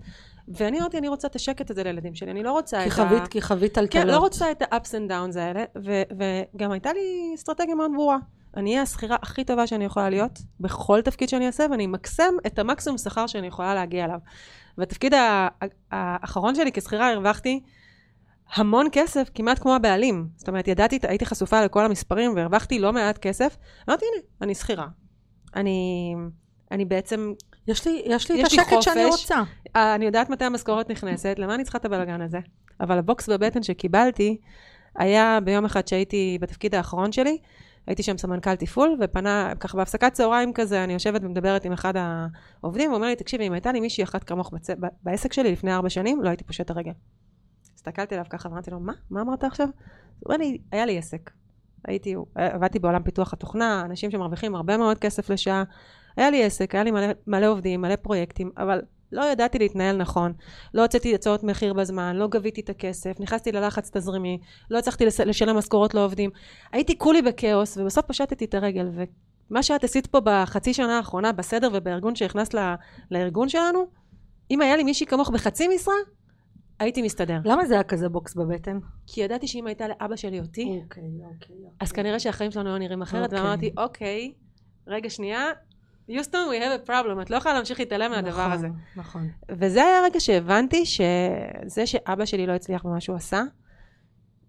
[0.48, 3.24] ואני אמרתי, אני רוצה את השקט הזה לילדים שלי, אני לא רוצה כי את חווית,
[3.24, 3.28] ה...
[3.28, 4.04] כי חווית טלטלות.
[4.04, 6.04] כן, לא רוצה את ה-ups and downs האלה, ו-
[6.56, 8.18] וגם הייתה לי אסטרטגיה מאוד ברורה.
[8.58, 12.60] אני אהיה השכירה הכי טובה שאני יכולה להיות, בכל תפקיד שאני אעשה, ואני אמקסם את
[12.60, 14.20] המקסימום שכר שאני יכולה להגיע אליו.
[14.78, 15.14] והתפקיד
[15.92, 17.60] האחרון שלי כשכירה הרווחתי
[18.54, 20.28] המון כסף, כמעט כמו הבעלים.
[20.36, 23.58] זאת אומרת, ידעתי, הייתי חשופה לכל המספרים והרווחתי לא מעט כסף.
[23.90, 24.88] אמרתי, הנה, אני שכירה.
[25.56, 26.16] אני,
[26.72, 27.34] אני בעצם
[27.68, 29.22] יש לי, יש לי את יש לי השקט שאני חופש.
[29.22, 29.44] רוצה.
[29.76, 32.40] אני יודעת מתי המשכורת נכנסת, למה אני צריכה את הבלאגן הזה?
[32.80, 34.38] אבל הבוקס בבטן שקיבלתי
[34.96, 37.38] היה ביום אחד שהייתי בתפקיד האחרון שלי,
[37.88, 41.94] הייתי שם סמנכ"ל תפעול, ופנה, ככה בהפסקת צהריים כזה, אני יושבת ומדברת עם אחד
[42.62, 44.68] העובדים, הוא אומר לי, תקשיבי, אם הייתה לי מישהי אחת כמוך בצ...
[45.04, 46.92] בעסק שלי לפני ארבע שנים, לא הייתי פושט הרגל.
[47.76, 48.94] הסתכלתי עליו ככה, ואמרתי לו, מה?
[49.10, 49.68] מה אמרת עכשיו?
[49.68, 51.32] הוא אומר לי, היה לי עסק.
[51.88, 55.64] הייתי, עבדתי בעולם פיתוח התוכנה, אנשים שמרוויחים הרבה מאוד כסף לשעה.
[56.18, 58.82] היה לי עסק, היה לי מלא, מלא עובדים, מלא פרויקטים, אבל
[59.12, 60.34] לא ידעתי להתנהל נכון.
[60.74, 65.58] לא הוצאתי הצעות מחיר בזמן, לא גביתי את הכסף, נכנסתי ללחץ תזרימי, לא הצלחתי לשלם
[65.58, 66.30] משכורות לעובדים.
[66.72, 68.90] הייתי כולי בכאוס, ובסוף פשטתי את הרגל.
[69.50, 72.76] ומה שאת עשית פה בחצי שנה האחרונה, בסדר ובארגון שהכנסת ל-
[73.12, 73.88] לארגון שלנו,
[74.52, 75.94] אם היה לי מישהי כמוך בחצי משרה,
[76.80, 77.40] הייתי מסתדר.
[77.46, 78.80] למה זה היה כזה בוקס בבטן?
[79.08, 81.56] כי ידעתי שאם הייתה לאבא שלי אותי, אוקיי, אוקיי.
[81.80, 83.40] אז כנראה שהחיים שלנו היו נראים אחרת, אוקיי.
[83.40, 84.34] ואמרתי, אוקיי,
[84.88, 85.46] רגע שנייה,
[86.12, 88.68] Houston, we have a problem, את לא יכולה להמשיך להתעלם מהדבר נכון, הזה.
[88.96, 89.30] נכון.
[89.50, 93.44] וזה היה הרגע שהבנתי שזה שאבא שלי לא הצליח במה שהוא עשה,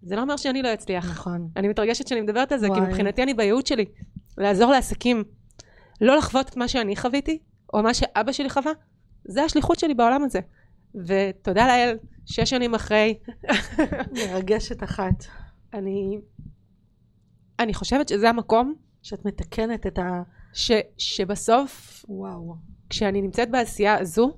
[0.01, 1.05] זה לא אומר שאני לא אצליח.
[1.11, 1.49] נכון.
[1.57, 2.87] אני מתרגשת שאני מדברת על זה, כי וואי.
[2.87, 3.85] מבחינתי אני בייעוד שלי.
[4.37, 5.23] לעזור לעסקים,
[6.01, 7.39] לא לחוות את מה שאני חוויתי,
[7.73, 8.71] או מה שאבא שלי חווה,
[9.25, 10.39] זה השליחות שלי בעולם הזה.
[10.95, 13.19] ותודה לאל, שש שנים אחרי,
[14.29, 15.25] מרגשת אחת.
[15.73, 16.19] אני,
[17.59, 20.21] אני חושבת שזה המקום שאת מתקנת את ה...
[20.53, 22.55] ש, שבסוף, וואו.
[22.89, 24.37] כשאני נמצאת בעשייה הזו,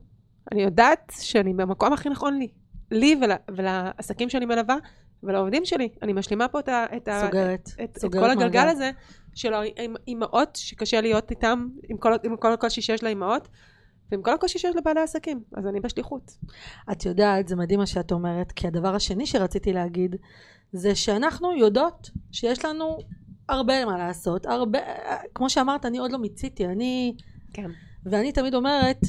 [0.51, 2.47] אני יודעת שאני במקום הכי נכון לי.
[2.91, 4.75] לי ול, ולעסקים שאני מלווה,
[5.23, 5.89] ולעובדים שלי.
[6.01, 7.69] אני משלימה פה את, ה, את, סוגרת.
[7.83, 8.69] את, את סוגרת כל הגלגל מעגל.
[8.69, 8.91] הזה
[9.35, 13.47] של האימהות שקשה להיות איתם, עם כל, עם כל הקושי שיש לאימהות,
[14.11, 16.37] ועם כל הקושי שיש לבעלי עסקים, אז אני בשליחות.
[16.91, 20.15] את יודעת, זה מדהים מה שאת אומרת, כי הדבר השני שרציתי להגיד,
[20.71, 22.97] זה שאנחנו יודעות שיש לנו
[23.49, 24.79] הרבה מה לעשות, הרבה,
[25.35, 27.15] כמו שאמרת, אני עוד לא מיציתי, אני,
[27.53, 27.71] כן.
[28.05, 28.99] ואני תמיד אומרת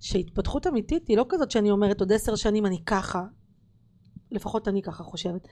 [0.00, 3.24] שהתפתחות אמיתית היא לא כזאת שאני אומרת עוד עשר שנים אני ככה,
[4.30, 5.48] לפחות אני ככה חושבת,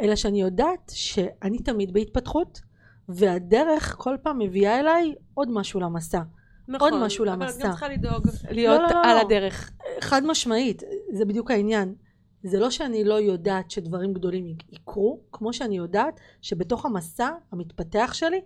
[0.00, 2.60] אלא שאני יודעת שאני תמיד בהתפתחות,
[3.08, 6.22] והדרך כל פעם מביאה אליי עוד משהו למסע.
[6.68, 7.58] נכון, עוד משהו אבל למסע.
[7.58, 9.20] את גם צריכה לדאוג להיות לא, לא, על לא.
[9.20, 9.70] הדרך.
[10.00, 11.94] חד משמעית, זה בדיוק העניין.
[12.42, 18.40] זה לא שאני לא יודעת שדברים גדולים יקרו, כמו שאני יודעת שבתוך המסע המתפתח שלי,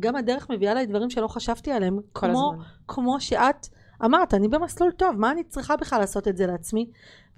[0.00, 1.98] גם הדרך מביאה לי דברים שלא חשבתי עליהם.
[2.12, 2.64] כל כמו, הזמן.
[2.88, 3.68] כמו שאת
[4.04, 6.86] אמרת, אני במסלול טוב, מה אני צריכה בכלל לעשות את זה לעצמי?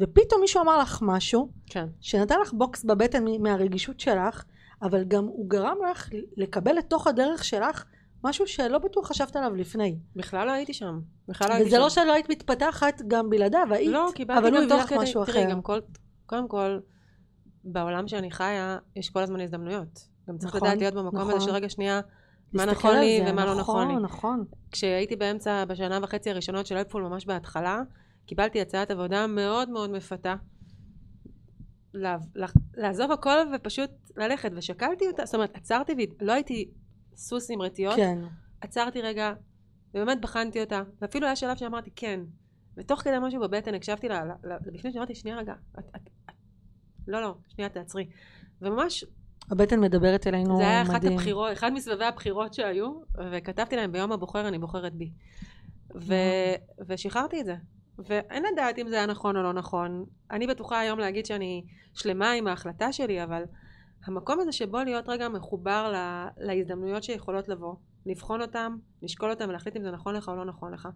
[0.00, 1.86] ופתאום מישהו אמר לך משהו, כן.
[2.00, 4.44] שנתן לך בוקס בבטן מהרגישות שלך,
[4.82, 7.84] אבל גם הוא גרם לך לקבל לתוך הדרך שלך
[8.24, 9.98] משהו שלא בטוח חשבת עליו לפני.
[10.16, 11.00] בכלל לא הייתי שם.
[11.28, 11.82] בכלל לא הייתי וזה שם.
[11.82, 14.88] לא שלא היית מתפתחת גם בלעדיו, היית, לא, קיבלתי אבל הוא גם הביא תוך לך
[14.88, 15.50] כדי, משהו תראי, אחר.
[15.50, 15.78] גם כל,
[16.26, 16.78] קודם כל,
[17.64, 20.08] בעולם שאני חיה, יש כל הזמן הזדמנויות.
[20.28, 21.34] גם צריך נכון, לדעת להיות במקום נכון.
[21.34, 22.00] הזה של רגע שנייה,
[22.52, 23.94] מה להסתכל נכון על לי זה, ומה לא נכון לי.
[23.94, 24.44] נכון, נכון.
[24.70, 27.82] כשהייתי באמצע, בשנה וחצי הראשונות של אלפפול, ממש בהתחלה,
[28.26, 30.34] קיבלתי הצעת עבודה מאוד מאוד מפתה.
[32.74, 36.70] לעזוב הכל ופשוט ללכת, ושקלתי אותה, זאת אומרת, עצרתי ולא הייתי
[37.16, 38.18] סוס עם רטיות, כן.
[38.60, 39.32] עצרתי רגע,
[39.94, 42.20] ובאמת בחנתי אותה, ואפילו היה שלב שאמרתי כן,
[42.76, 44.22] ותוך כדי משהו בבטן הקשבתי לה,
[44.72, 46.08] לפני שאמרתי, שנייה רגע, את, את,
[47.08, 48.06] לא, לא, שנייה תעצרי.
[48.62, 49.04] וממש,
[49.50, 51.12] הבטן מדברת אלינו זה היה אחת מדהים.
[51.12, 52.92] הבחירות, אחד מסבבי הבחירות שהיו,
[53.30, 55.10] וכתבתי להם ביום הבוחר אני בוחרת בי.
[55.94, 56.14] ו,
[56.88, 57.56] ושחררתי את זה.
[57.98, 60.04] ואין לדעת אם זה היה נכון או לא נכון.
[60.30, 61.64] אני בטוחה היום להגיד שאני
[61.94, 63.42] שלמה עם ההחלטה שלי, אבל
[64.06, 67.74] המקום הזה שבו להיות רגע מחובר לה, להזדמנויות שיכולות לבוא,
[68.06, 70.88] לבחון אותם, לשקול אותם ולהחליט אם זה נכון לך או לא נכון לך,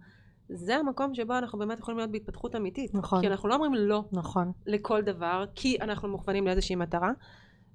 [0.48, 2.94] זה המקום שבו אנחנו באמת יכולים להיות בהתפתחות אמיתית.
[2.94, 3.20] נכון.
[3.20, 4.52] כי אנחנו לא אומרים לא נכון.
[4.66, 7.10] לכל דבר, כי אנחנו מוכוונים לאיזושהי מטרה,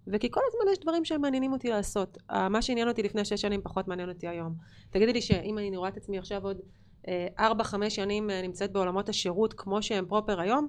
[0.08, 2.18] וכי כל הזמן יש דברים שמעניינים אותי לעשות.
[2.32, 4.56] אה, מה שעניין אותי לפני שש שנים פחות מעניין אותי היום.
[4.90, 6.58] תגידי לי שאם אני רואה את עצמי עכשיו עוד
[7.08, 10.68] אה, ארבע, חמש שנים אה, נמצאת בעולמות השירות כמו שהם פרופר היום,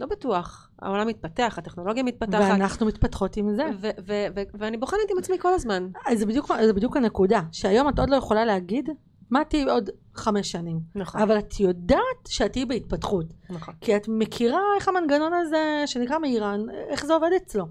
[0.00, 0.70] לא בטוח.
[0.82, 2.40] העולם מתפתח, הטכנולוגיה מתפתחת.
[2.50, 3.64] ואנחנו מתפתחות עם זה.
[3.80, 5.88] ו- ו- ו- ואני בוחנת עם עצמי כל הזמן.
[6.06, 8.88] אז זה בדיוק, זה בדיוק הנקודה, שהיום את עוד לא יכולה להגיד
[9.30, 10.80] מה תהיי עוד חמש שנים.
[10.94, 11.20] נכון.
[11.20, 13.26] אבל את יודעת שאת תהיי בהתפתחות.
[13.50, 13.74] נכון.
[13.80, 17.66] כי את מכירה איך המנגנון הזה שנקרא מאיראן, איך זה עובד אצלו.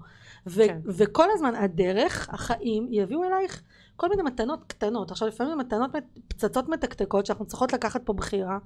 [0.46, 0.78] ו- כן.
[0.86, 3.62] וכל הזמן הדרך, החיים, יביאו אלייך
[3.96, 5.10] כל מיני מתנות קטנות.
[5.10, 8.58] עכשיו לפעמים מתנות, מת- פצצות מתקתקות שאנחנו צריכות לקחת פה בחירה,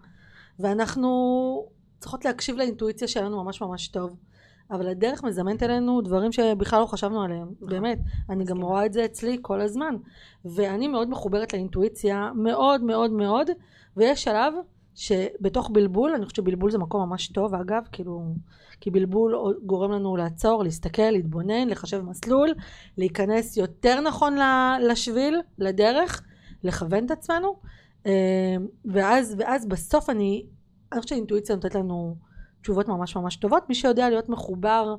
[0.59, 1.67] ואנחנו
[2.01, 4.17] צריכות להקשיב לאינטואיציה שלנו ממש ממש טוב.
[4.71, 7.99] אבל הדרך מזמנת אלינו דברים שבכלל לא חשבנו עליהם, באמת.
[8.31, 8.61] אני גם.
[8.63, 9.95] רואה את זה אצלי כל הזמן.
[10.45, 13.51] ואני מאוד מחוברת לאינטואיציה, מאוד מאוד מאוד,
[13.97, 14.55] ויש שלב
[14.95, 18.23] שבתוך בלבול, אני חושבת שבלבול זה מקום ממש טוב אגב, כאילו,
[18.81, 22.49] כי בלבול גורם לנו לעצור, להסתכל, להתבונן, לחשב מסלול,
[22.99, 24.37] להיכנס יותר נכון
[24.81, 26.23] לשביל, לדרך,
[26.65, 27.57] לכוון את עצמנו,
[28.07, 30.47] אה, ואז, ואז בסוף אני,
[30.93, 32.17] אני חושבת שהאינטואיציה נותנת לנו
[32.65, 34.97] תשובות ממש ממש טובות, מי שיודע להיות מחובר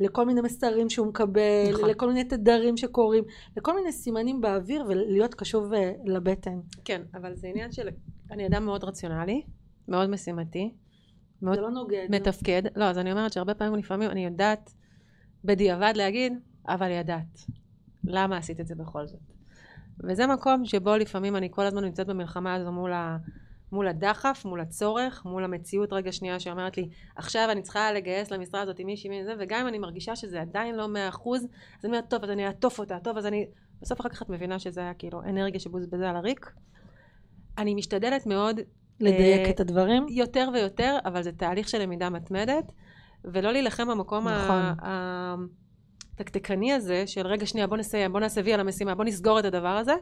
[0.00, 1.90] לכל מיני מסרים שהוא מקבל, נכון.
[1.90, 3.24] לכל מיני תדרים שקורים,
[3.56, 6.60] לכל מיני סימנים באוויר ולהיות קשוב אה, לבטן.
[6.84, 7.88] כן, אבל זה עניין של...
[8.30, 9.42] אני אדם מאוד רציונלי,
[9.88, 10.74] מאוד משימתי,
[11.42, 12.06] מאוד זה לא נוגד.
[12.10, 12.62] מתפקד.
[12.76, 14.74] לא, אז אני אומרת שהרבה פעמים לפעמים אני יודעת
[15.44, 16.32] בדיעבד להגיד,
[16.68, 17.44] אבל ידעת.
[18.04, 19.20] למה עשית את זה בכל זאת?
[20.04, 23.16] וזה מקום שבו לפעמים אני כל הזמן נמצאת במלחמה הזו מול, ה,
[23.72, 28.60] מול הדחף, מול הצורך, מול המציאות רגע שנייה שאומרת לי, עכשיו אני צריכה לגייס למשרה
[28.60, 31.92] הזאת עם מישהי מזה, וגם אם אני מרגישה שזה עדיין לא מאה אחוז, אז אני
[31.92, 33.46] אומרת, טוב, אז אני אעטוף אותה, טוב, אז אני...
[33.82, 36.52] בסוף אחר כך את מבינה שזה היה כאילו אנרגיה שבוזבזה על הריק.
[37.58, 38.60] אני משתדלת מאוד
[39.00, 40.06] לדייק אה, את הדברים.
[40.10, 42.72] יותר ויותר, אבל זה תהליך של למידה מתמדת,
[43.24, 44.62] ולא להילחם במקום נכון.
[46.14, 49.44] התקתקני הזה של רגע שנייה בוא נסיים, בוא נעשה וי על המשימה, בוא נסגור את
[49.44, 49.94] הדבר הזה.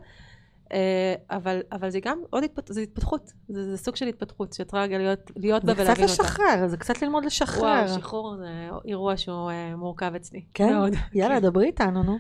[0.73, 4.83] אה, אבל, אבל זה גם עוד התפת, זה התפתחות, זה, זה סוג של התפתחות שצריכה
[4.83, 6.23] רגע להיות, להיות בה זה קצת ולהבין אותה.
[6.23, 7.63] לשחרר, זה קצת ללמוד לשחרר.
[7.63, 10.45] וואו, שחרור זה אירוע שהוא אה, מורכב אצלי.
[10.55, 10.73] כן?
[10.73, 10.93] מאוד.
[11.15, 12.19] יאללה, דברי איתנו, נו.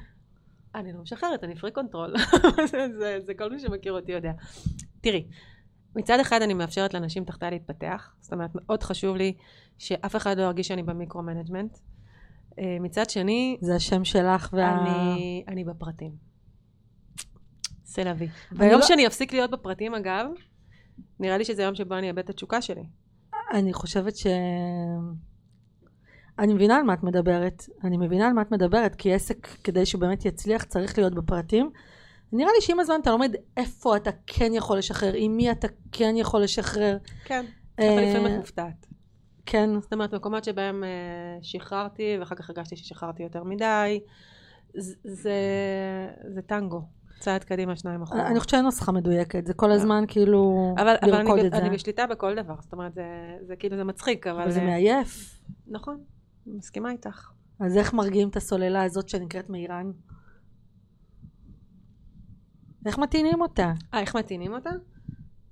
[0.74, 2.14] אני לא משחררת, אני freak control.
[2.72, 4.32] זה, זה, זה כל מי שמכיר אותי יודע.
[5.00, 5.24] תראי,
[5.96, 9.34] מצד אחד אני מאפשרת לאנשים תחתיי להתפתח, זאת אומרת, מאוד חשוב לי
[9.78, 11.78] שאף אחד לא ירגיש שאני ב micro-management.
[12.58, 14.82] אה, מצד שני, זה השם שלך וה...
[14.82, 16.35] אני, אני בפרטים.
[17.96, 18.28] סלאבי.
[18.50, 20.26] אני ביום לא- שאני אפסיק להיות בפרטים, אגב,
[21.20, 22.84] נראה לי שזה יום שבו אני אאבד את התשוקה שלי.
[23.52, 24.26] אני חושבת ש...
[26.38, 27.62] אני מבינה על מה את מדברת.
[27.84, 31.70] אני מבינה על מה את מדברת, כי עסק, כדי שהוא באמת יצליח, צריך להיות בפרטים.
[32.32, 36.14] נראה לי שעם הזמן אתה לומד איפה אתה כן יכול לשחרר, עם מי אתה כן
[36.16, 36.96] יכול לשחרר.
[37.24, 37.44] כן.
[37.78, 38.86] אבל אה, לפעמים את מופתעת.
[39.46, 39.80] כן.
[39.80, 40.88] זאת אומרת, מקומות שבהם אה,
[41.42, 44.00] שחררתי, ואחר כך הרגשתי ששחררתי יותר מדי,
[44.74, 45.34] זה, זה,
[46.34, 46.82] זה טנגו.
[47.18, 48.26] צעד קדימה, שניים אחורה.
[48.26, 51.58] אני חושבת שאין נוסחה מדויקת, זה כל הזמן כאילו אבל, אבל אני, לרקוד את זה.
[51.58, 53.04] אני בשליטה בכל דבר, זאת אומרת, זה,
[53.46, 54.42] זה כאילו, זה מצחיק, אבל...
[54.42, 55.40] אבל זה אה, מעייף.
[55.66, 56.00] נכון,
[56.46, 57.30] מסכימה איתך.
[57.60, 59.90] אז איך מרגיעים את הסוללה הזאת שנקראת מאיראן?
[62.86, 63.72] איך מטעינים אותה?
[63.94, 64.70] אה, איך מטעינים אותה?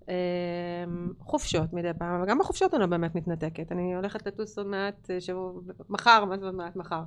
[0.08, 0.84] אה,
[1.20, 3.72] חופשות מדי פעם, אבל גם בחופשות אני לא באמת מתנתקת.
[3.72, 5.52] אני הולכת לטוס עוד מעט, אה, שבוע,
[5.88, 7.02] מחר, מה עוד מעט מחר?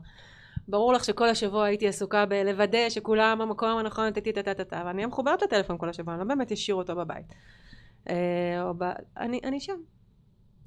[0.67, 4.83] ברור לך שכל השבוע הייתי עסוקה בלוודא שכולם במקום הנכון, טה טה טה טה טה,
[4.85, 7.25] ואני מחוברת לטלפון כל השבוע, אני לא באמת אשאיר אותו בבית.
[8.09, 8.15] אה,
[8.77, 8.83] ב...
[9.17, 9.77] אני, אני שם.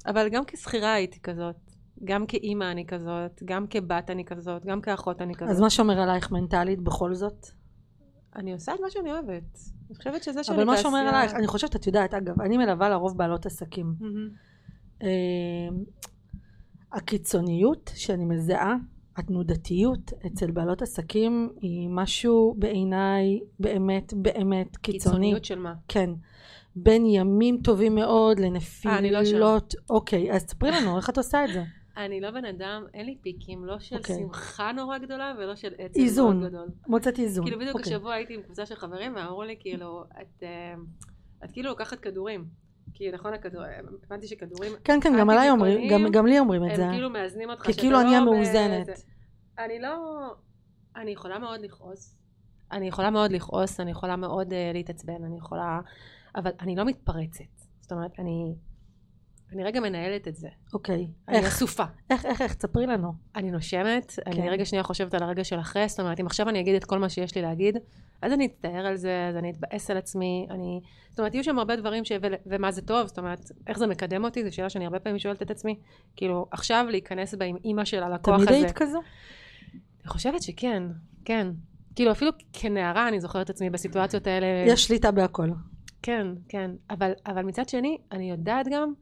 [0.06, 1.56] אבל גם כשכירה הייתי כזאת,
[2.04, 5.50] גם כאימא אני כזאת, גם כבת אני כזאת, גם כאחות אני כזאת.
[5.50, 7.46] אז מה שומר עלייך מנטלית בכל זאת?
[8.36, 9.58] אני עושה את מה שאני אוהבת.
[9.88, 12.56] אני חושבת שזה שאני אבל מה תעשייה- שומר עלייך, אני חושבת, את יודעת, אגב, אני
[12.58, 13.94] מלווה לרוב בעלות עסקים.
[14.00, 14.28] מהמם.
[15.02, 15.08] אה,
[16.92, 18.74] הקיצוניות שאני מזהה,
[19.16, 24.99] התנודתיות אצל בעלות עסקים היא משהו בעיניי באמת באמת קיצוני.
[24.99, 25.75] קיצוניות של מה?
[25.88, 26.11] כן.
[26.77, 28.44] בין ימים טובים מאוד אה,
[29.01, 29.75] לא לנפילות.
[29.90, 31.62] אוקיי, אז ספרי לנו איך את עושה את זה.
[32.05, 34.16] אני לא בן אדם, אין לי פיקים, לא של אוקיי.
[34.16, 36.40] שמחה נורא גדולה ולא של עצב איזון.
[36.40, 36.68] מאוד גדול.
[36.87, 37.44] מוצאת איזון.
[37.44, 37.94] כאילו בדיוק אוקיי.
[37.94, 40.75] השבוע הייתי עם קבוצה של חברים ואמרו לי כאילו, את, אה,
[41.44, 42.44] את כאילו לוקחת כדורים.
[42.94, 43.70] כי נכון הכדורים,
[44.07, 46.87] הבנתי שכדורים, כן, כן, גם עליי אומרים, גם- גם לי אומרים את הם זה.
[46.92, 48.83] כאילו מאזנים אותך כי כאילו אני לא המאוזנת.
[48.83, 48.92] בזה.
[49.59, 49.96] אני לא,
[50.96, 52.16] אני יכולה מאוד לכעוס.
[52.72, 55.81] אני יכולה מאוד לכעוס, אני יכולה מאוד uh, להתעצבן, אני יכולה,
[56.37, 57.44] אבל אני לא מתפרצת.
[57.81, 58.55] זאת אומרת, אני,
[59.52, 60.48] אני רגע מנהלת את זה.
[60.72, 61.06] אוקיי.
[61.28, 61.84] אני איך, אסופה.
[62.10, 63.12] איך, איך, איך, תספרי לנו.
[63.36, 64.30] אני נושמת, כן.
[64.30, 66.84] אני רגע שנייה חושבת על הרגע של אחרי, זאת אומרת, אם עכשיו אני אגיד את
[66.84, 67.76] כל מה שיש לי להגיד,
[68.22, 70.80] אז אני אצטער על זה, אז אני אתבאס על עצמי, אני...
[71.10, 72.12] זאת אומרת, יהיו שם הרבה דברים ש...
[72.12, 72.26] ו...
[72.46, 75.42] ומה זה טוב, זאת אומרת, איך זה מקדם אותי, זו שאלה שאני הרבה פעמים שואלת
[75.42, 75.78] את עצמי.
[76.16, 78.56] כאילו, עכשיו להיכנס בה עם אימא של הלקוח תמיד הזה.
[78.56, 79.00] היית כזו?
[80.00, 80.82] אני חושבת שכן,
[81.24, 81.46] כן.
[81.94, 84.46] כאילו, אפילו כנערה אני זוכרת את עצמי בסיטואציות האלה.
[84.66, 85.50] יש שליטה בהכל.
[86.02, 86.70] כן, כן.
[86.90, 88.92] אבל, אבל מצד שני, אני יודעת גם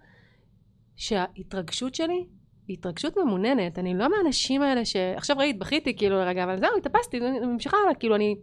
[0.99, 2.27] שההתרגשות שלי
[2.69, 3.79] היא התרגשות ממוננת.
[3.79, 4.97] אני לא מהאנשים האלה ש...
[4.97, 7.95] עכשיו ראית, בכיתי כאילו לרגע, אבל זהו, התאפסתי, אני ממשיכה הלאה.
[7.95, 8.37] כאילו, אני,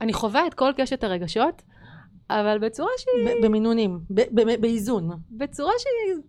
[0.00, 1.62] אני חווה את כל קשת הרגשות,
[2.30, 3.42] אבל בצורה שהיא...
[3.42, 3.98] במינונים,
[4.60, 5.10] באיזון.
[5.30, 6.22] בצורה שהיא...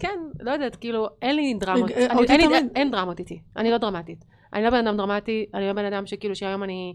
[0.00, 1.90] כן, לא יודעת, כאילו, אין לי דרמות.
[1.90, 3.40] אה, אני, אותי אין, לי, תמיד- אין, דרמות איתי.
[3.56, 4.24] אני לא דרמטית.
[4.54, 6.94] אני לא בן אדם דרמטי, אני לא בן אדם שכאילו שהיום אני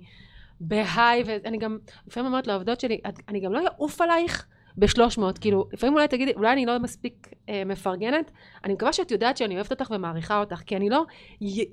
[0.60, 1.78] בהיי, ואני גם,
[2.08, 4.48] לפעמים אומרת לעובדות שלי, "את- אני גם לא אעוף עלייך
[4.80, 8.32] בשלוש מאות, כאילו, לפעמים אולי תגידי, אולי אני לא מספיק אה, מפרגנת,
[8.64, 11.06] אני מקווה שאת יודעת שאני אוהבת אותך ומעריכה אותך, כי אני לא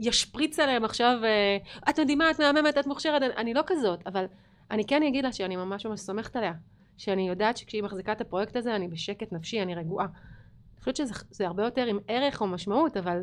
[0.01, 1.57] ישפריץ עליהם עכשיו, אה,
[1.91, 4.25] את מדהימה, את מהממת, את מוכשרת, אני, אני לא כזאת, אבל
[4.71, 6.53] אני כן אגיד לה שאני ממש ממש סומכת עליה,
[6.97, 10.07] שאני יודעת שכשהיא מחזיקה את הפרויקט הזה, אני בשקט נפשי, אני רגועה.
[10.07, 13.21] אני חושבת שזה זה הרבה יותר עם ערך או משמעות, אבל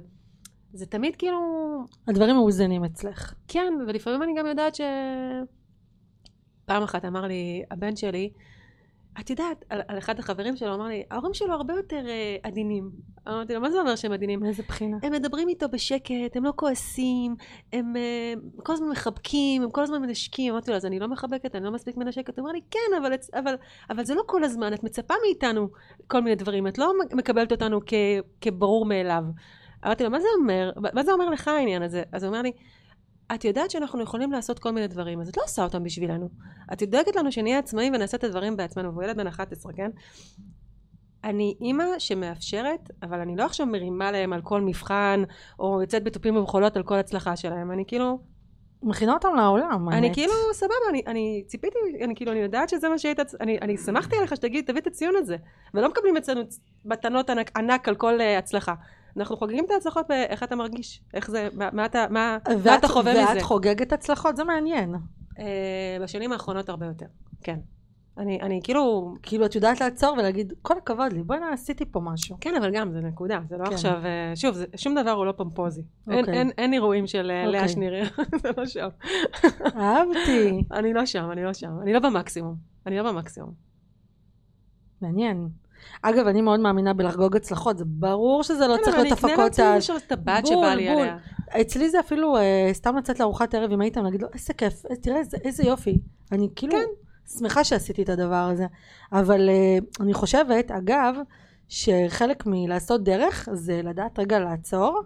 [0.73, 1.39] זה תמיד כאילו,
[2.07, 3.33] הדברים מאוזנים אצלך.
[3.47, 4.81] כן, ולפעמים אני גם יודעת ש...
[6.65, 8.29] פעם אחת אמר לי הבן שלי,
[9.19, 12.91] את יודעת, על, על אחד החברים שלו, אמר לי, ההורים שלו הרבה יותר אה, עדינים.
[13.27, 14.39] אמרתי לו, מה זה אומר שהם עדינים?
[14.39, 14.97] מאיזה בחינה?
[15.03, 17.35] הם מדברים איתו בשקט, הם לא כועסים,
[17.73, 20.53] הם אה, כל הזמן מחבקים, הם כל הזמן מנשקים.
[20.53, 22.39] אמרתי לו, אז אני לא מחבקת, אני לא מספיק מנשקת.
[22.39, 23.55] הוא אמר לי, כן, אבל, אבל,
[23.89, 25.67] אבל זה לא כל הזמן, את מצפה מאיתנו
[26.07, 27.93] כל מיני דברים, את לא מקבלת אותנו כ,
[28.41, 29.23] כברור מאליו.
[29.85, 30.71] אמרתי לו, מה זה אומר?
[30.93, 32.03] מה זה אומר לך העניין הזה?
[32.11, 32.51] אז הוא אומר לי,
[33.35, 36.29] את יודעת שאנחנו יכולים לעשות כל מיני דברים, אז את לא עושה אותם בשבילנו.
[36.73, 39.91] את דואגת לנו שנהיה עצמאים ונעשה את הדברים בעצמנו, והוא ילד בן 11, כן?
[41.23, 45.23] אני אימא שמאפשרת, אבל אני לא עכשיו מרימה להם על כל מבחן,
[45.59, 47.71] או יוצאת בתופים ובחולות על כל הצלחה שלהם.
[47.71, 48.19] אני כאילו,
[48.83, 50.13] מכינה אותם לעולם, אני האמת.
[50.13, 54.15] כאילו, סבבה, אני, אני ציפיתי, אני כאילו, אני יודעת שזה מה שהיית, אני, אני שמחתי
[54.17, 55.37] עליך שתגיד, תביא את הציון הזה.
[55.73, 56.41] ולא מקבלים אצלנו
[56.85, 58.73] מתנות ענק, ענק על כל uh, הצלחה.
[59.17, 62.79] אנחנו חוגגים את ההצלחות באיך אתה מרגיש, איך זה, מה, מה אתה, מה, מה ואת-
[62.79, 63.33] אתה חווה מזה.
[63.35, 64.35] ואת חוגגת הצלחות?
[64.35, 64.95] זה מעניין.
[65.39, 67.05] אה, בשנים האחרונות הרבה יותר,
[67.43, 67.59] כן.
[68.17, 72.37] אני, אני כאילו, כאילו, את יודעת לעצור ולהגיד, כל הכבוד לי, בוא'נה, עשיתי פה משהו.
[72.41, 73.73] כן, אבל גם, זה נקודה, זה לא כן.
[73.73, 75.81] עכשיו, אה, שוב, זה, שום דבר הוא לא פומפוזי.
[76.09, 76.33] אין, אוקיי.
[76.33, 77.73] אין, אין אירועים של אה, לאה אוקיי.
[77.73, 78.03] שנירר,
[78.41, 78.87] זה לא שם.
[79.75, 80.63] אהבתי.
[80.77, 81.71] אני לא שם, אני לא שם.
[81.81, 82.55] אני לא במקסימום.
[82.85, 83.53] אני לא במקסימום.
[85.01, 85.47] מעניין.
[86.01, 89.33] אגב, אני מאוד מאמינה בלחגוג הצלחות, זה ברור שזה לא כן, צריך אבל להיות אני
[89.33, 89.75] אקנה הפקות לעצמי.
[89.75, 90.89] איזושהי טבעת בול, שבא לי.
[90.89, 91.17] עליה.
[91.61, 94.95] אצלי זה אפילו אה, סתם לצאת לארוחת ערב עם איתן, להגיד לו, איזה כיף, אה,
[94.95, 95.99] תראה איזה, איזה יופי.
[96.31, 97.37] אני כאילו כן.
[97.37, 98.65] שמחה שעשיתי את הדבר הזה.
[99.11, 101.15] אבל אה, אני חושבת, אגב,
[101.67, 105.01] שחלק מלעשות דרך זה לדעת רגע לעצור,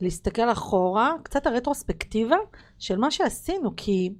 [0.00, 2.36] להסתכל אחורה, קצת הרטרוספקטיבה
[2.78, 4.12] של מה שעשינו, כי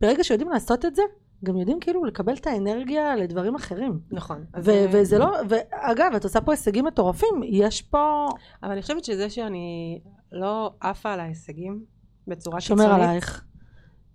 [0.00, 1.02] ברגע שיודעים לעשות את זה,
[1.44, 4.00] גם יודעים כאילו לקבל את האנרגיה לדברים אחרים.
[4.10, 4.44] נכון.
[4.56, 8.28] ו- וזה לא, ואגב, את עושה פה הישגים מטורפים, יש פה
[8.62, 10.00] אבל אני חושבת שזה שאני
[10.32, 11.84] לא עפה על ההישגים
[12.26, 13.44] בצורה שומר קיצונית, עלייך.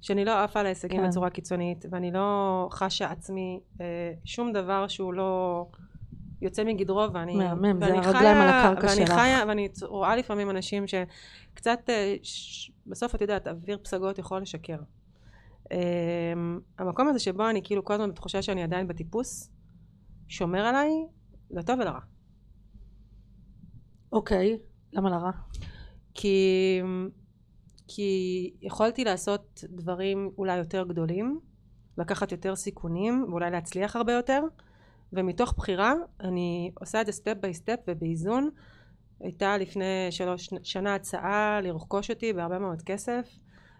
[0.01, 1.07] שאני לא עפה על ההישגים כן.
[1.07, 3.85] בצורה קיצונית, ואני לא חשה עצמי אה,
[4.25, 5.65] שום דבר שהוא לא
[6.41, 7.35] יוצא מגדרו, ואני...
[7.35, 9.09] מהמם, זה ואני הרגליים על הקרקע ואני שלך.
[9.09, 12.71] חיה, ואני רואה לפעמים אנשים שקצת, אה, ש...
[12.87, 14.77] בסוף את יודעת, אוויר פסגות יכול לשקר.
[15.73, 16.33] אה,
[16.77, 19.51] המקום הזה שבו אני כאילו כל הזמן בתחושה שאני עדיין בטיפוס,
[20.27, 20.89] שומר עליי,
[21.51, 21.99] לטוב ולרע.
[24.11, 24.57] אוקיי,
[24.93, 25.31] למה לרע?
[26.13, 26.81] כי,
[27.87, 31.39] כי יכולתי לעשות דברים אולי יותר גדולים,
[31.97, 34.41] לקחת יותר סיכונים ואולי להצליח הרבה יותר,
[35.13, 38.49] ומתוך בחירה אני עושה את זה step by step ובאיזון.
[39.19, 43.39] הייתה לפני שלוש שנה הצעה לרכוש אותי בהרבה מאוד כסף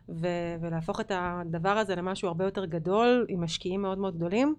[0.09, 0.27] ו-
[0.61, 4.55] ולהפוך את הדבר הזה למשהו הרבה יותר גדול עם משקיעים מאוד מאוד גדולים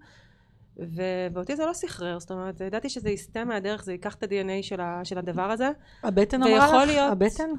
[1.33, 4.81] ואותי זה לא סחרר, זאת אומרת ידעתי שזה יסטה מהדרך, זה ייקח את ה-DNA של,
[4.81, 5.69] ה- של הדבר הזה
[6.03, 6.87] הבטן אמרה לך?
[6.87, 7.49] להיות- הבטן?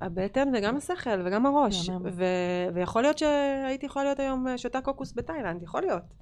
[0.00, 1.88] הבטן וגם השכל וגם הראש.
[2.12, 2.24] ו-
[2.74, 6.14] ויכול להיות שהייתי יכולה להיות היום שותה קוקוס בתאילנד, יכול להיות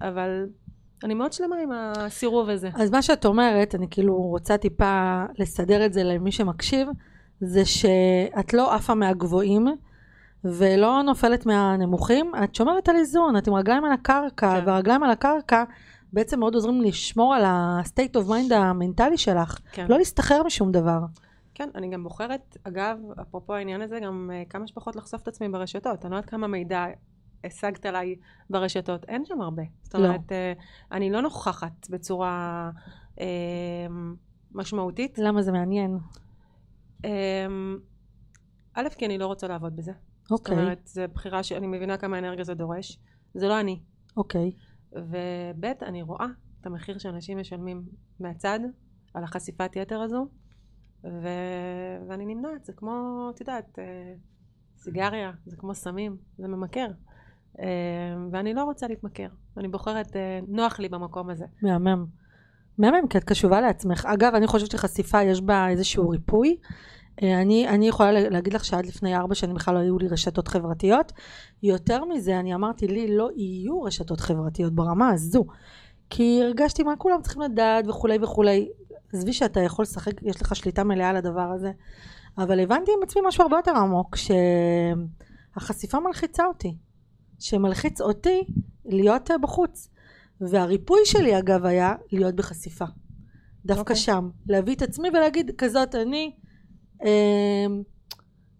[0.00, 0.46] אבל
[1.04, 5.86] אני מאוד שלמה עם הסירוב הזה אז מה שאת אומרת, אני כאילו רוצה טיפה לסדר
[5.86, 6.88] את זה למי שמקשיב,
[7.40, 9.66] זה שאת לא עפה מהגבוהים
[10.44, 14.66] ולא נופלת מהנמוכים, את שומרת על איזון, את עם רגליים על הקרקע, כן.
[14.66, 15.64] והרגליים על הקרקע
[16.12, 19.86] בעצם מאוד עוזרים לשמור על ה-state of mind המנטלי שלך, כן.
[19.88, 20.98] לא להסתחרר משום דבר.
[21.54, 25.48] כן, אני גם בוחרת, אגב, אפרופו העניין הזה, גם אה, כמה שפחות לחשוף את עצמי
[25.48, 26.04] ברשתות.
[26.04, 26.86] אני לא יודעת כמה מידע
[27.44, 28.16] השגת עליי
[28.50, 29.62] ברשתות, אין שם הרבה.
[29.82, 30.06] זאת לא.
[30.06, 30.52] אומרת, אה,
[30.92, 32.70] אני לא נוכחת בצורה
[33.20, 33.26] אה,
[34.52, 35.18] משמעותית.
[35.18, 35.98] למה זה מעניין?
[37.04, 37.46] אה,
[38.74, 39.92] א', כי אני לא רוצה לעבוד בזה.
[40.32, 42.98] זאת אוקיי, אומרת, זו בחירה שאני מבינה כמה אנרגיה זה דורש.
[43.34, 43.80] זה לא אני.
[44.16, 44.52] אוקיי.
[44.92, 46.26] וב', אני רואה
[46.60, 47.82] את המחיר שאנשים משלמים
[48.20, 48.60] מהצד
[49.14, 50.26] על החשיפת יתר הזו,
[51.04, 51.28] ו...
[52.08, 54.14] ואני נמנעת, זה כמו, את יודעת, אה,
[54.78, 56.86] סיגריה, זה כמו סמים, זה ממכר.
[57.60, 57.66] אה,
[58.32, 61.44] ואני לא רוצה להתמכר, אני בוחרת, אה, נוח לי במקום הזה.
[61.62, 62.06] מהמם.
[62.78, 64.06] מהמם, כי את קשובה לעצמך.
[64.06, 66.56] אגב, אני חושבת שחשיפה יש בה איזשהו ריפוי.
[67.22, 70.08] אה, אני, אני יכולה לה- להגיד לך שעד לפני ארבע שנים בכלל לא היו לי
[70.08, 71.12] רשתות חברתיות.
[71.62, 75.44] יותר מזה, אני אמרתי לי לא יהיו רשתות חברתיות ברמה הזו.
[76.10, 78.68] כי הרגשתי מה כולם צריכים לדעת וכולי וכולי.
[79.12, 81.72] עזבי שאתה יכול לשחק, יש לך שליטה מלאה על הדבר הזה.
[82.38, 84.16] אבל הבנתי עם עצמי משהו הרבה יותר עמוק,
[85.56, 86.76] שהחשיפה מלחיצה אותי.
[87.38, 88.44] שמלחיץ אותי
[88.84, 89.88] להיות אה, בחוץ.
[90.40, 92.84] והריפוי שלי אגב היה להיות בחשיפה.
[93.66, 93.96] דווקא אוקיי.
[93.96, 94.28] שם.
[94.46, 96.32] להביא את עצמי ולהגיד כזאת אני,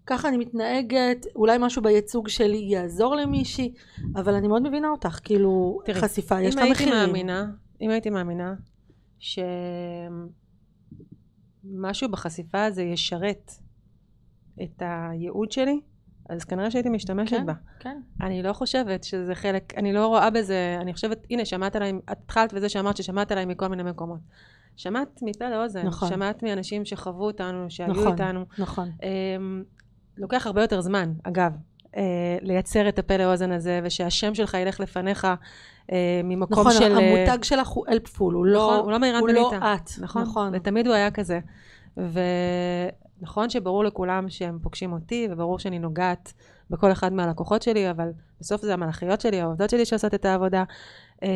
[0.07, 3.72] ככה אני מתנהגת, אולי משהו בייצוג שלי יעזור למישהי,
[4.16, 6.95] אבל אני מאוד מבינה אותך, כאילו תראי, חשיפה, יש לה מחירים.
[6.95, 8.55] מאמינה, אם הייתי מאמינה
[11.68, 13.53] שמשהו בחשיפה הזה ישרת
[14.62, 15.80] את הייעוד שלי,
[16.28, 17.53] אז כנראה שהייתי משתמשת כן, בה.
[17.80, 18.01] כן.
[18.20, 22.55] אני לא חושבת שזה חלק, אני לא רואה בזה, אני חושבת, הנה שמעת עליי, התחלת
[22.55, 24.20] בזה שאמרת ששמעת עליי מכל מיני מקומות.
[24.76, 26.08] שמעת מפה לאוזן, נכון.
[26.08, 28.12] שמעת מאנשים שחוו אותנו, שהיו נכון.
[28.12, 28.44] איתנו.
[28.58, 28.90] נכון.
[29.02, 29.62] אמ,
[30.16, 31.52] לוקח הרבה יותר זמן, אגב,
[31.96, 32.02] אה,
[32.42, 35.26] לייצר את הפה לאוזן הזה, ושהשם שלך ילך לפניך
[35.92, 36.98] אה, ממקום נכון, של...
[36.98, 39.52] אה, המותג שלך הוא helpful, הוא לא, נכון, הוא לא מאירן הוא לא.
[39.54, 39.90] את.
[40.00, 40.50] נכון, נכון.
[40.54, 41.40] ותמיד הוא היה כזה.
[41.96, 46.32] ונכון שברור לכולם שהם פוגשים אותי, וברור שאני נוגעת
[46.70, 48.10] בכל אחד מהלקוחות שלי, אבל
[48.40, 50.64] בסוף זה המלאכיות שלי, העובדות שלי שעושות את העבודה,
[51.22, 51.28] אמ,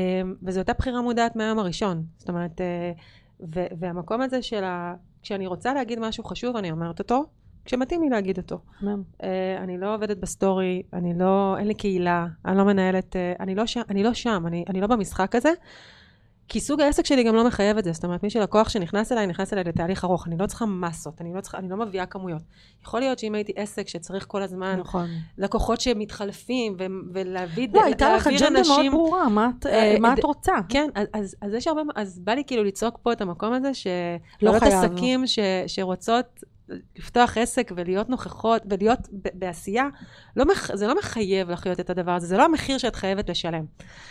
[0.43, 2.03] וזו אותה בחירה מודעת מהיום הראשון.
[2.17, 2.93] זאת אומרת, אה,
[3.41, 4.95] ו- והמקום הזה של ה...
[5.23, 7.25] כשאני רוצה להגיד משהו חשוב, אני אומרת אותו,
[7.65, 8.59] כשמתאים לי להגיד אותו.
[9.23, 13.55] אה, אני לא עובדת בסטורי, אני לא, אין לי קהילה, אני לא מנהלת, אה, אני
[13.55, 15.51] לא שם, אני לא שם, אני, אני לא במשחק הזה,
[16.49, 19.27] כי סוג העסק שלי גם לא מחייב את זה, זאת אומרת, מי שלקוח שנכנס אליי,
[19.27, 22.43] נכנס אליי לתהליך ארוך, אני לא צריכה מסות, אני לא צריכה, אני לא מביאה כמויות.
[22.83, 25.07] יכול להיות שאם הייתי עסק שצריך כל הזמן נכון.
[25.39, 30.19] לקוחות שמתחלפים, ו- ולהביא, לא, הייתה לך אג'נדה מאוד ברורה, מה את- אה, מה ד-
[30.19, 30.53] את רוצה?
[30.69, 33.69] כן, אז, אז, אז יש הרבה, אז בא לי כאילו לצעוק פה את המקום הזה,
[33.69, 34.85] לא שבעלות חייב.
[34.85, 36.27] עסקים ש, שרוצות
[36.97, 39.89] לפתוח עסק ולהיות נוכחות ולהיות בעשייה,
[40.37, 43.65] לא מח, זה לא מחייב לחיות את הדבר הזה, זה לא המחיר שאת חייבת לשלם.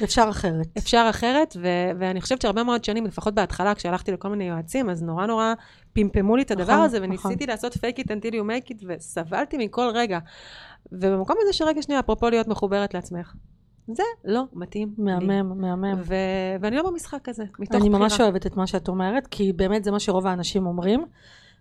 [0.04, 0.68] אפשר אחרת.
[0.78, 1.68] אפשר אחרת, ו,
[2.00, 5.54] ואני חושבת שהרבה מאוד שנים, לפחות בהתחלה, כשהלכתי לכל מיני יועצים, אז נורא נורא
[5.94, 7.10] פמפמו לי את הדבר נכון, הזה, נכון.
[7.10, 10.20] וניסיתי לעשות fake it until you make it, וסבלתי מכל רגע.
[10.92, 13.34] ובמקום הזה שרגע שנייה, אפרופו להיות מחוברת לעצמך,
[13.94, 15.04] זה לא מתאים לי.
[15.04, 16.02] מהמם, מהמם.
[16.04, 16.16] ו...
[16.62, 18.00] ואני לא במשחק הזה, מתוך אני בחירה.
[18.00, 21.06] ממש אוהבת את מה שאת אומרת, כי באמת זה מה שרוב האנשים אומרים.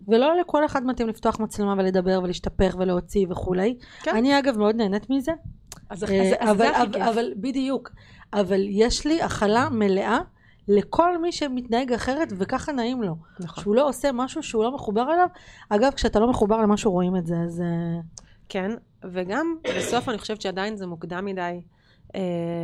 [0.08, 3.76] ולא לכל אחד מתאים לפתוח מצלמה ולדבר ולהשתפך ולהוציא וכולי.
[4.02, 4.16] כן.
[4.16, 5.32] אני אגב מאוד נהנית מזה.
[5.90, 7.02] אז, אז, אה, אז אבל, זה הכי אבל, כיף.
[7.02, 7.90] אבל בדיוק,
[8.32, 10.18] אבל יש לי הכלה מלאה
[10.68, 13.16] לכל מי שמתנהג אחרת וככה נעים לו.
[13.40, 13.64] נכון.
[13.64, 15.28] שהוא לא עושה משהו שהוא לא מחובר אליו.
[15.68, 17.60] אגב, כשאתה לא מחובר למשהו רואים את זה, אז...
[17.60, 18.00] אה,
[18.48, 18.70] כן,
[19.04, 21.62] וגם בסוף אני חושבת שעדיין זה מוקדם מדי
[22.14, 22.20] אה,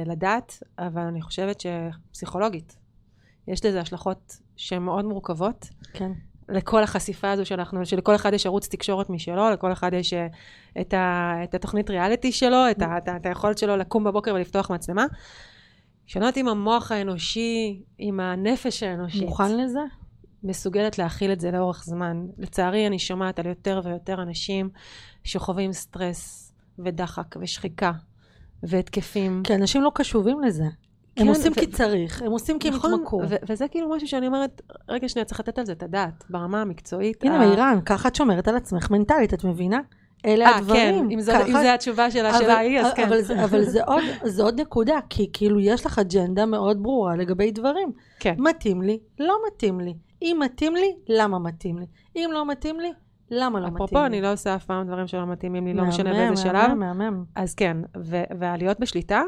[0.06, 2.76] לדעת, אבל אני חושבת שפסיכולוגית,
[3.48, 5.66] יש לזה השלכות שהן מאוד מורכבות.
[5.92, 6.12] כן.
[6.50, 10.26] לכל החשיפה הזו שאנחנו, שלכל אחד יש ערוץ תקשורת משלו, לכל אחד יש אה,
[10.80, 14.34] את, ה, את התוכנית ריאליטי שלו, את, ה, את, ה, את היכולת שלו לקום בבוקר
[14.34, 15.06] ולפתוח מצלמה.
[16.06, 19.22] שונות עם המוח האנושי, עם הנפש האנושית.
[19.22, 19.80] מוכן לזה?
[20.42, 22.26] מסוגלת להכיל את זה לאורך זמן.
[22.38, 24.68] לצערי, אני שומעת על יותר ויותר אנשים
[25.24, 27.92] שחווים סטרס ודחק ושחיקה
[28.62, 29.42] והתקפים.
[29.44, 30.64] כי אנשים לא קשובים לזה.
[31.16, 33.20] כן, הם עושים ו- כי צריך, הם עושים כי הם נכון, התמכרו.
[33.28, 36.62] ו- וזה כאילו משהו שאני אומרת, רגע שנייה, צריך לתת על זה את הדעת, ברמה
[36.62, 37.24] המקצועית.
[37.24, 39.80] הנה, ה- מירן, ככה את שומרת על עצמך מנטלית, את מבינה?
[40.26, 41.04] אלה אה, הדברים.
[41.08, 43.06] כן, אם זו- ככה- אם זו התשובה של השאלה ההיא, אז כן.
[43.06, 47.16] אבל, זה- אבל זה, עוד, זה עוד נקודה, כי כאילו יש לך אג'נדה מאוד ברורה
[47.16, 47.92] לגבי דברים.
[48.20, 48.34] כן.
[48.38, 49.94] מתאים לי, לא מתאים לי.
[50.22, 51.86] אם מתאים לי, למה מתאים לי?
[52.16, 52.92] אם לא מתאים לי,
[53.30, 53.84] למה לא מתאים לי?
[53.84, 56.74] אפרופו, אני לא עושה אף פעם דברים שלא מתאימים לי, לא משנה באיזה שלב.
[56.74, 57.24] מהמם, מהמם.
[57.36, 59.22] אז כן, ו- והלהיות בשליטה,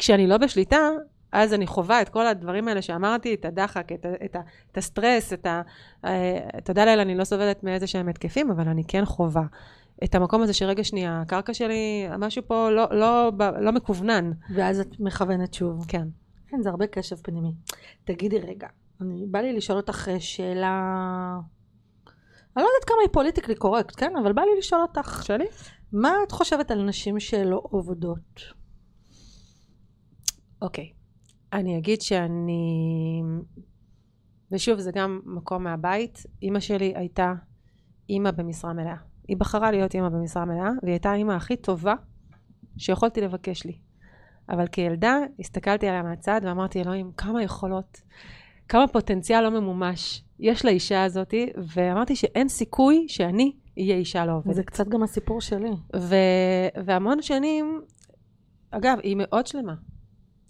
[0.00, 0.88] כשאני לא בשליטה,
[1.32, 4.36] אז אני חווה את כל הדברים האלה שאמרתי, את הדחק, את, את,
[4.72, 5.62] את הסטרס, את ה...
[6.04, 9.42] אה, תודה לאל, אני לא סובלת מאיזה שהם התקפים, אבל אני כן חווה.
[10.04, 14.30] את המקום הזה שרגע שנייה, הקרקע שלי, משהו פה לא, לא, ב- לא מקוונן.
[14.54, 15.84] ואז את מכוונת שוב.
[15.88, 16.08] כן.
[16.48, 17.52] כן, זה הרבה קשב פנימי.
[18.04, 18.68] תגידי רגע,
[19.00, 20.82] אני, בא לי לשאול אותך אה, שאלה...
[22.56, 24.12] אני לא יודעת כמה היא פוליטיקלי קורקט, כן?
[24.22, 25.46] אבל בא לי לשאול אותך, שלי?
[25.92, 28.59] מה את חושבת על נשים שלא עובדות?
[30.62, 30.92] אוקיי.
[31.52, 33.22] אני אגיד שאני...
[34.52, 36.22] ושוב, זה גם מקום מהבית.
[36.42, 37.34] אימא שלי הייתה
[38.08, 38.96] אימא במשרה מלאה.
[39.28, 41.94] היא בחרה להיות אימא במשרה מלאה, והיא הייתה האימא הכי טובה
[42.78, 43.78] שיכולתי לבקש לי.
[44.48, 48.02] אבל כילדה הסתכלתי עליה מהצד ואמרתי, אלוהים, כמה יכולות,
[48.68, 54.54] כמה פוטנציאל לא ממומש יש לאישה הזאתי, ואמרתי שאין סיכוי שאני אהיה אישה לא עובדת.
[54.54, 55.70] זה קצת גם הסיפור שלי.
[55.96, 56.14] ו...
[56.84, 57.80] והמון שנים,
[58.70, 59.74] אגב, היא מאוד שלמה.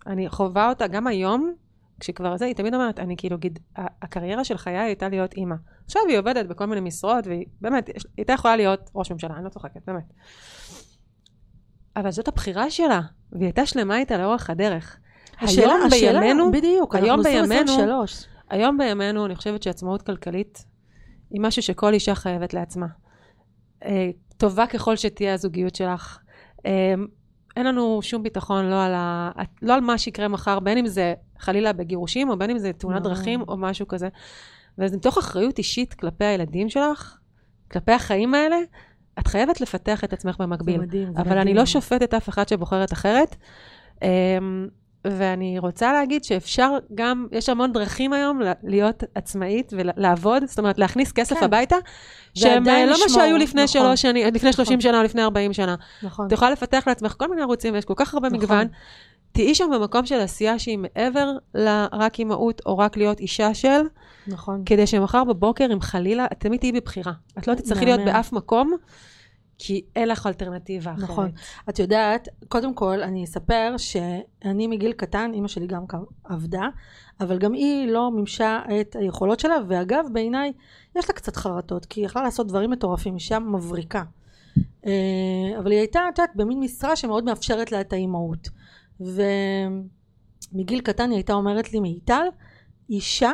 [0.07, 1.53] אני חווה אותה גם היום,
[2.01, 5.55] כשכבר זה, היא תמיד אומרת, אני כאילו, גיד, הקריירה של חיי הייתה להיות אימא.
[5.84, 9.44] עכשיו היא עובדת בכל מיני משרות, והיא באמת, היא הייתה יכולה להיות ראש ממשלה, אני
[9.44, 10.12] לא צוחקת, באמת.
[11.96, 13.01] אבל זאת הבחירה שלה,
[13.32, 14.98] והיא הייתה שלמה איתה לאורך הדרך.
[15.40, 15.80] היום
[16.20, 18.24] בימינו, בדיוק, היום בימינו- 2023.
[18.51, 20.64] היום בימינו, אני חושבת שעצמאות כלכלית
[21.30, 22.86] היא משהו שכל אישה חייבת לעצמה.
[23.84, 26.18] אה, טובה ככל שתהיה הזוגיות שלך.
[27.57, 29.30] אין לנו שום ביטחון לא על, ה...
[29.62, 33.03] לא על מה שיקרה מחר, בין אם זה חלילה בגירושים, או בין אם זה תאונת.
[33.03, 34.09] דרכים, או משהו כזה.
[34.78, 37.18] וזה מתוך אחריות אישית כלפי הילדים שלך,
[37.70, 38.57] כלפי החיים האלה,
[39.18, 40.76] את חייבת לפתח את עצמך במקביל.
[40.76, 41.57] זה מדהים, זה אבל אני מדהים.
[41.57, 43.36] לא שופטת אף אחת שבוחרת אחרת.
[45.05, 51.12] ואני רוצה להגיד שאפשר גם, יש המון דרכים היום להיות עצמאית ולעבוד, זאת אומרת להכניס
[51.12, 51.44] כסף כן.
[51.44, 51.76] הביתה,
[52.34, 53.82] שהם אה, לא מה שהיו לפני נכון.
[53.82, 54.80] שלוש שנים, לפני 30 נכון.
[54.80, 55.74] שנה או לפני 40 שנה.
[56.03, 56.26] נכון.
[56.26, 58.38] את יכולה לפתח לעצמך כל מיני ערוצים, ויש כל כך הרבה נכון.
[58.40, 58.66] מגוון.
[59.32, 63.80] תהיי שם במקום של עשייה שהיא מעבר לרק אימהות, או רק להיות אישה של,
[64.26, 64.62] נכון.
[64.66, 67.12] כדי שמחר בבוקר, אם חלילה, את תמיד תהיי בבחירה.
[67.38, 68.01] את לא תצטרכי להיות.
[68.01, 68.76] באף מקום,
[69.63, 71.03] כי אין לך אלטרנטיבה אחרת.
[71.03, 71.31] נכון.
[71.69, 75.85] את יודעת, קודם כל אני אספר שאני מגיל קטן, אימא שלי גם
[76.25, 76.69] עבדה,
[77.21, 80.53] אבל גם היא לא מימשה את היכולות שלה, ואגב בעיניי
[80.97, 84.03] יש לה קצת חרטות, כי היא יכלה לעשות דברים מטורפים, אישה מבריקה.
[84.87, 84.93] אה,
[85.59, 88.49] אבל היא הייתה, את יודעת, במין משרה שמאוד מאפשרת לה את האימהות.
[89.01, 92.27] ומגיל קטן היא הייתה אומרת לי, מיטל,
[92.91, 93.33] אישה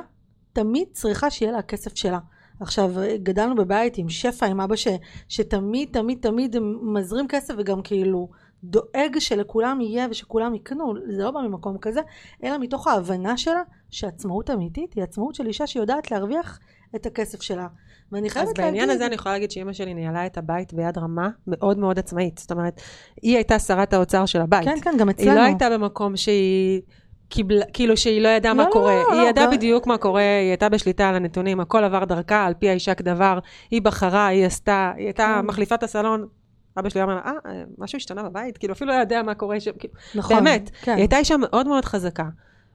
[0.53, 2.19] תמיד צריכה שיהיה לה הכסף שלה.
[2.61, 2.91] עכשיו,
[3.23, 4.89] גדלנו בבית עם שפע, עם אבא ש,
[5.29, 8.29] שתמיד תמיד תמיד מזרים כסף וגם כאילו
[8.65, 12.01] דואג שלכולם יהיה ושכולם יקנו, זה לא בא ממקום כזה,
[12.45, 16.59] אלא מתוך ההבנה שלה שעצמאות אמיתית היא עצמאות של אישה שיודעת להרוויח
[16.97, 17.67] את הכסף שלה.
[18.13, 18.65] ואני חייבת אז להגיד...
[18.65, 22.39] בעניין הזה אני יכולה להגיד שאימא שלי ניהלה את הבית ביד רמה מאוד מאוד עצמאית.
[22.39, 22.81] זאת אומרת,
[23.23, 24.65] היא הייתה שרת האוצר של הבית.
[24.65, 25.35] כן, כן, גם היא אצלנו.
[25.35, 26.83] לא הייתה במקום שהיא...
[27.29, 28.95] קיבלה, כאילו שהיא לא ידעה לא, מה לא, קורה.
[28.95, 32.05] לא, היא לא, ידעה גם- בדיוק מה קורה, היא הייתה בשליטה על הנתונים, הכל עבר
[32.05, 33.39] דרכה, על פי האישה כדבר,
[33.71, 35.47] היא בחרה, היא עשתה, היא הייתה כן.
[35.47, 36.27] מחליפה את הסלון.
[36.79, 38.59] אבא שלי אמר לה, אה, משהו השתנה בבית?
[38.59, 39.71] כאילו, אפילו לא יודע מה קורה שם.
[39.79, 40.93] כאילו, נכון, באמת, כן.
[40.93, 42.25] היא הייתה אישה מאוד מאוד חזקה.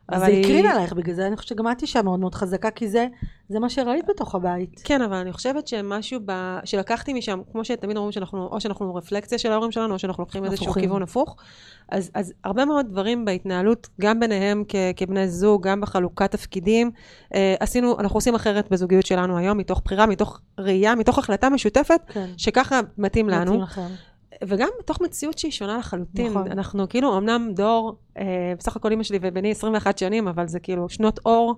[0.07, 2.71] אז זה היא- הקרין עלייך בגלל זה, אני חושבת שגם את אישה מאוד מאוד חזקה,
[2.71, 3.07] כי זה,
[3.49, 4.81] זה מה שראית בתוך הבית.
[4.83, 6.57] כן, אבל אני חושבת שמשהו ב...
[6.63, 10.45] שלקחתי משם, כמו שתמיד אומרים שאנחנו, או שאנחנו רפלקציה של ההורים שלנו, או שאנחנו לוקחים
[10.45, 10.83] איזשהו הפוכים.
[10.83, 11.35] כיוון הפוך.
[11.89, 16.91] אז, אז הרבה מאוד דברים בהתנהלות, גם ביניהם כ, כבני זוג, גם בחלוקת תפקידים,
[17.35, 22.01] אה, עשינו, אנחנו עושים אחרת בזוגיות שלנו היום, מתוך בחירה, מתוך ראייה, מתוך החלטה משותפת,
[22.07, 22.25] כן.
[22.37, 23.51] שככה מתאים לנו.
[23.51, 23.87] מתאים לכם.
[24.47, 26.31] וגם בתוך מציאות שהיא שונה לחלוטין.
[26.31, 26.51] נכון.
[26.51, 30.89] אנחנו כאילו אמנם דור, אה, בסך הכל אימא שלי ובני 21 שנים, אבל זה כאילו
[30.89, 31.55] שנות אור,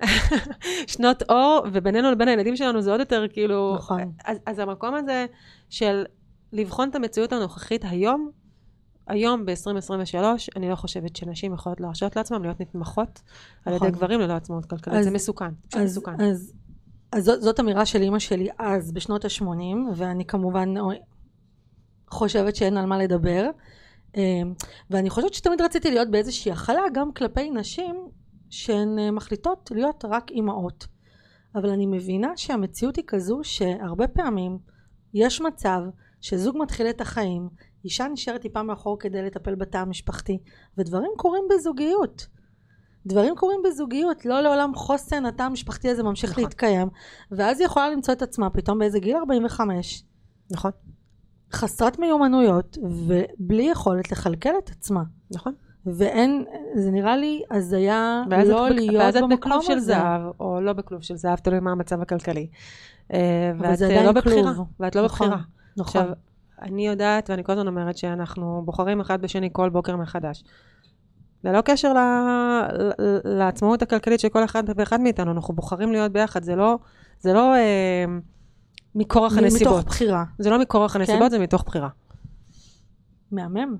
[0.92, 3.74] שנות אור, ובינינו לבין הילדים שלנו זה עוד יותר כאילו...
[3.74, 4.12] נכון.
[4.24, 5.26] אז, אז המקום הזה
[5.70, 6.04] של
[6.52, 8.30] לבחון את המציאות הנוכחית היום,
[9.06, 10.16] היום ב-2023,
[10.56, 13.22] אני לא חושבת שנשים יכולות להרשות לעצמן להיות נתמכות
[13.64, 13.90] על ידי נכון.
[13.90, 14.96] גברים ללא עצמאות כלכלית.
[14.96, 16.20] אז- זה מסוכן, אז, מסוכן.
[16.20, 16.52] אז,
[17.12, 19.44] אז זאת, זאת אמירה של אימא שלי אז, בשנות ה-80,
[19.96, 20.74] ואני כמובן
[22.12, 23.50] חושבת שאין על מה לדבר.
[24.16, 24.22] אה,
[24.90, 28.08] ואני חושבת שתמיד רציתי להיות באיזושהי הכלה גם כלפי נשים
[28.50, 30.86] שהן אה, מחליטות להיות רק אימהות.
[31.54, 34.58] אבל אני מבינה שהמציאות היא כזו שהרבה פעמים
[35.14, 35.80] יש מצב
[36.20, 37.48] שזוג מתחיל את החיים,
[37.84, 40.38] אישה נשארת טיפה מאחור כדי לטפל בתא המשפחתי,
[40.78, 42.26] ודברים קורים בזוגיות.
[43.06, 46.44] דברים קורים בזוגיות, לא לעולם חוסן התא המשפחתי הזה ממשיך נכון.
[46.44, 46.88] להתקיים,
[47.30, 50.04] ואז היא יכולה למצוא את עצמה פתאום באיזה גיל 45,
[50.50, 50.70] נכון,
[51.52, 55.02] חסרת מיומנויות, ובלי יכולת לכלכל את עצמה.
[55.30, 55.52] נכון.
[55.86, 56.44] ואין,
[56.74, 59.86] זה נראה לי הזיה לא את, להיות ואז את במקום בכלוב של הזה.
[59.86, 62.46] זהב, או לא בכלוב של זהב, תלוי מה המצב הכלכלי.
[63.12, 64.52] אה, ואת אה, עדיין לא בבחירה.
[64.80, 65.42] ואת לא נכון, בבחירה.
[65.76, 66.02] נכון.
[66.02, 66.16] עכשיו,
[66.62, 70.44] אני יודעת, ואני כל הזמן אומרת שאנחנו בוחרים אחד בשני כל בוקר מחדש.
[71.44, 71.92] ללא קשר.
[71.92, 72.62] ל-
[73.24, 76.78] לעצמאות הכלכלית של כל אחד ואחד מאיתנו, אנחנו בוחרים להיות ביחד, זה לא,
[77.20, 78.04] זה לא אה,
[78.94, 79.78] מכורח הנסיבות.
[79.78, 80.24] מתוך בחירה.
[80.38, 81.30] זה לא מכורח הנסיבות, כן?
[81.30, 81.88] זה מתוך בחירה.
[83.32, 83.76] מהמם.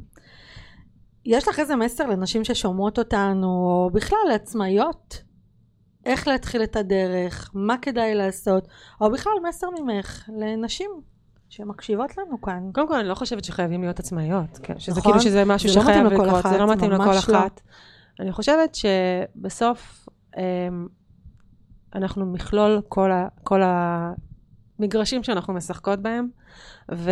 [1.24, 5.22] יש לך איזה מסר לנשים ששומעות אותנו, או בכלל לעצמאיות?
[6.04, 8.68] איך להתחיל את הדרך, מה כדאי לעשות,
[9.00, 10.90] או בכלל מסר ממך לנשים
[11.48, 12.70] שמקשיבות לנו כאן.
[12.74, 14.78] קודם כל, אני לא חושבת שחייבים להיות עצמאיות, כן?
[14.78, 15.12] שזה נכון.
[15.12, 17.18] כאילו שזה משהו זה לא שחייב לכל לקרות, זה לא מתאים לכל לא.
[17.18, 17.60] אחת.
[18.20, 20.86] אני חושבת שבסוף אמ,
[21.94, 23.62] אנחנו מכלול כל, ה, כל
[24.78, 26.28] המגרשים שאנחנו משחקות בהם,
[26.92, 27.10] ו,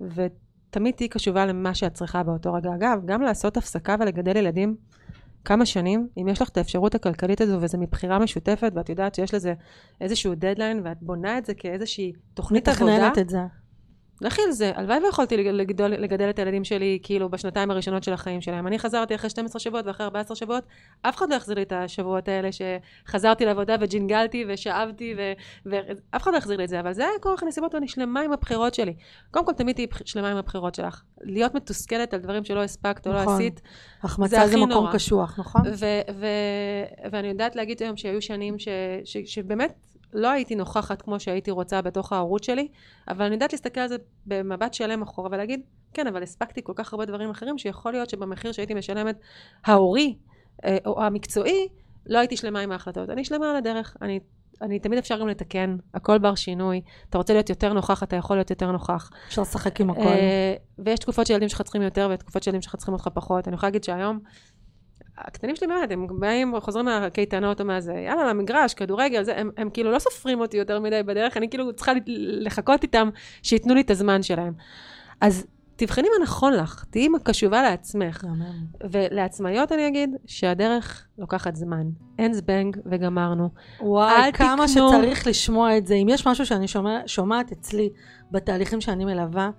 [0.00, 2.74] ותמיד תהיי קשובה למה שאת צריכה באותו רגע.
[2.74, 4.76] אגב, גם לעשות הפסקה ולגדל ילדים
[5.44, 9.34] כמה שנים, אם יש לך את האפשרות הכלכלית הזו וזה מבחירה משותפת ואת יודעת שיש
[9.34, 9.54] לזה
[10.00, 13.38] איזשהו דדליין ואת בונה את זה כאיזושהי תוכנית עבודה, מתכננת את זה.
[14.20, 14.72] לכי על זה.
[14.74, 18.66] הלוואי ויכולתי לגדול, לגדל את הילדים שלי כאילו בשנתיים הראשונות של החיים שלהם.
[18.66, 20.64] אני חזרתי אחרי 12 שבועות ואחרי 14 שבועות,
[21.02, 25.32] אף אחד לא יחזיר לי את השבועות האלה שחזרתי לעבודה וג'ינגלתי ושאבתי ו-
[25.66, 28.32] ואף אחד לא יחזיר לי את זה, אבל זה היה כורח הנסיבות ואני שלמה עם
[28.32, 28.94] הבחירות שלי.
[29.30, 31.02] קודם כל תמיד תהיי שלמה עם הבחירות שלך.
[31.20, 33.34] להיות מתוסכלת על דברים שלא הספקת או לא נכון.
[33.34, 33.60] עשית,
[34.02, 34.92] החמצה זה זה הכי מקום נורא.
[34.92, 35.62] קשוח, נכון?
[35.66, 38.68] ו- ו- ואני יודעת להגיד היום שהיו שנים ש-
[39.04, 39.72] ש- שבאמת
[40.16, 42.68] לא הייתי נוכחת כמו שהייתי רוצה בתוך ההורות שלי,
[43.08, 43.96] אבל אני יודעת להסתכל על זה
[44.26, 45.60] במבט שלם אחורה ולהגיד,
[45.92, 49.18] כן, אבל הספקתי כל כך הרבה דברים אחרים, שיכול להיות שבמחיר שהייתי משלמת
[49.64, 50.16] ההורי
[50.64, 51.68] אה, או המקצועי,
[52.06, 53.10] לא הייתי שלמה עם ההחלטות.
[53.10, 54.20] אני שלמה על הדרך, אני...
[54.62, 56.80] אני תמיד אפשר גם לתקן, הכל בר שינוי.
[57.10, 59.10] אתה רוצה להיות יותר נוכח, אתה יכול להיות יותר נוכח.
[59.28, 60.00] אפשר לשחק עם הכל.
[60.00, 63.48] אה, ויש תקופות שילדים שלך צריכים יותר, ויש תקופות שילדים שלך צריכים אותך פחות.
[63.48, 64.18] אני יכולה להגיד שהיום,
[65.18, 69.70] הקטנים שלי באמת, הם באים, חוזרים מהקייטנות או מהזה, יאללה, למגרש, כדורגל, זה, הם, הם
[69.70, 73.08] כאילו לא סופרים אותי יותר מדי בדרך, אני כאילו צריכה לחכות איתם,
[73.42, 74.52] שייתנו לי את הזמן שלהם.
[75.20, 75.46] אז
[75.76, 78.24] תבחני מה נכון לך, תהיי קשובה לעצמך.
[78.90, 81.86] ולעצמאיות אני אגיד שהדרך לוקחת זמן.
[82.18, 83.48] אין זבנג וגמרנו.
[83.80, 85.94] וואי, כמה תקנו- שצריך לשמוע את זה.
[85.94, 87.90] אם יש משהו שאני שומע, שומעת אצלי
[88.30, 89.50] בתהליכים שאני מלווה,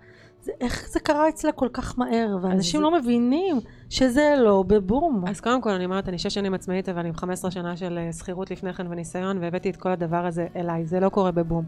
[0.62, 3.58] איך זה קרה אצלה כל כך מהר, ואנשים זה- לא מבינים
[3.89, 5.24] שזה לא בבום.
[5.28, 8.14] אז קודם כל אני אומרת, אני שש שנים עצמאית, אבל עם 15 שנה של אה,
[8.14, 11.66] שכירות לפני כן וניסיון, והבאתי את כל הדבר הזה אליי, זה לא קורה בבום.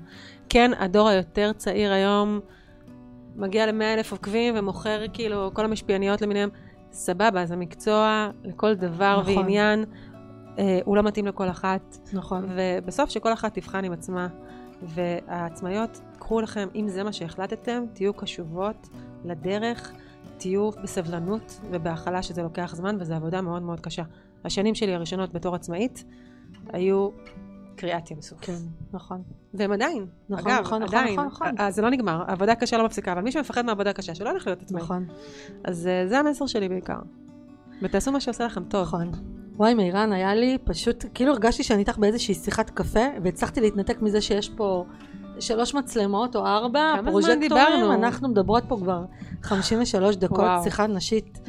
[0.49, 2.39] כן, הדור היותר צעיר היום
[3.35, 6.49] מגיע ל-100 אלף עוקבים ומוכר כאילו כל המשפיעניות למיניהם,
[6.91, 9.37] סבבה, זה מקצוע לכל דבר נכון.
[9.37, 9.85] ועניין,
[10.59, 12.45] אה, הוא לא מתאים לכל אחת, נכון.
[12.55, 14.27] ובסוף שכל אחת תבחן עם עצמה,
[14.81, 18.87] והעצמאיות, קחו לכם, אם זה מה שהחלטתם, תהיו קשובות
[19.25, 19.93] לדרך,
[20.37, 24.03] תהיו בסבלנות ובהכלה שזה לוקח זמן, וזו עבודה מאוד מאוד קשה.
[24.45, 26.03] השנים שלי הראשונות בתור עצמאית
[26.73, 27.09] היו
[27.75, 28.39] קריאת ים סוף.
[28.41, 28.53] כן,
[28.93, 29.23] נכון.
[29.53, 31.55] והם עדיין, נכון, אגב, נכון, נכון, עדיין, נכון, נכון.
[31.57, 34.47] אז זה לא נגמר, העבודה קשה לא מפסיקה, אבל מי שמפחד מעבודה קשה, שלא הולך
[34.47, 34.81] להיות עצמאי.
[34.81, 35.05] נכון,
[35.63, 36.99] אז אה, זה המסר שלי בעיקר.
[37.81, 38.81] ותעשו מה שעושה לכם טוב.
[38.81, 39.11] נכון.
[39.55, 44.21] וואי, מירן, היה לי פשוט, כאילו הרגשתי שאני איתך באיזושהי שיחת קפה, והצלחתי להתנתק מזה
[44.21, 44.85] שיש פה
[45.39, 47.93] שלוש מצלמות או ארבע, כמה זמן פרוז'קטורים, דיברנו?
[47.93, 49.03] אנחנו מדברות פה כבר
[49.41, 50.63] 53 דקות, וואו.
[50.63, 51.39] שיחה נשית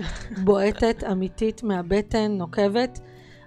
[0.45, 3.01] בועטת, אמיתית, מהבטן, נוקבת.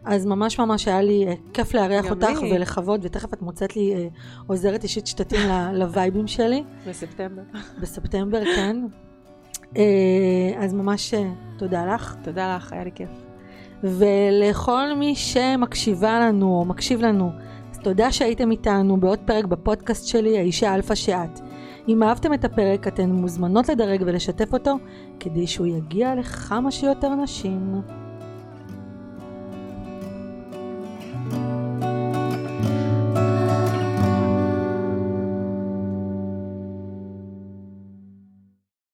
[0.05, 2.53] אז ממש ממש היה לי אה, כיף לארח אותך לי.
[2.53, 4.07] ולכבוד, ותכף את מוצאת לי אה,
[4.47, 7.41] עוזרת אישית שתתאים לווייבים שלי, בספטמבר.
[7.81, 8.77] בספטמבר, כן.
[9.77, 9.83] אה,
[10.57, 11.13] אז ממש
[11.57, 12.15] תודה לך.
[12.23, 13.09] תודה לך, היה לי כיף.
[13.83, 17.31] ולכל מי שמקשיבה לנו או מקשיב לנו,
[17.83, 21.39] תודה שהייתם איתנו בעוד פרק בפודקאסט שלי, האישה אלפא שאת.
[21.87, 24.75] אם אהבתם את הפרק, אתן מוזמנות לדרג ולשתף אותו,
[25.19, 27.81] כדי שהוא יגיע לכמה שיותר נשים.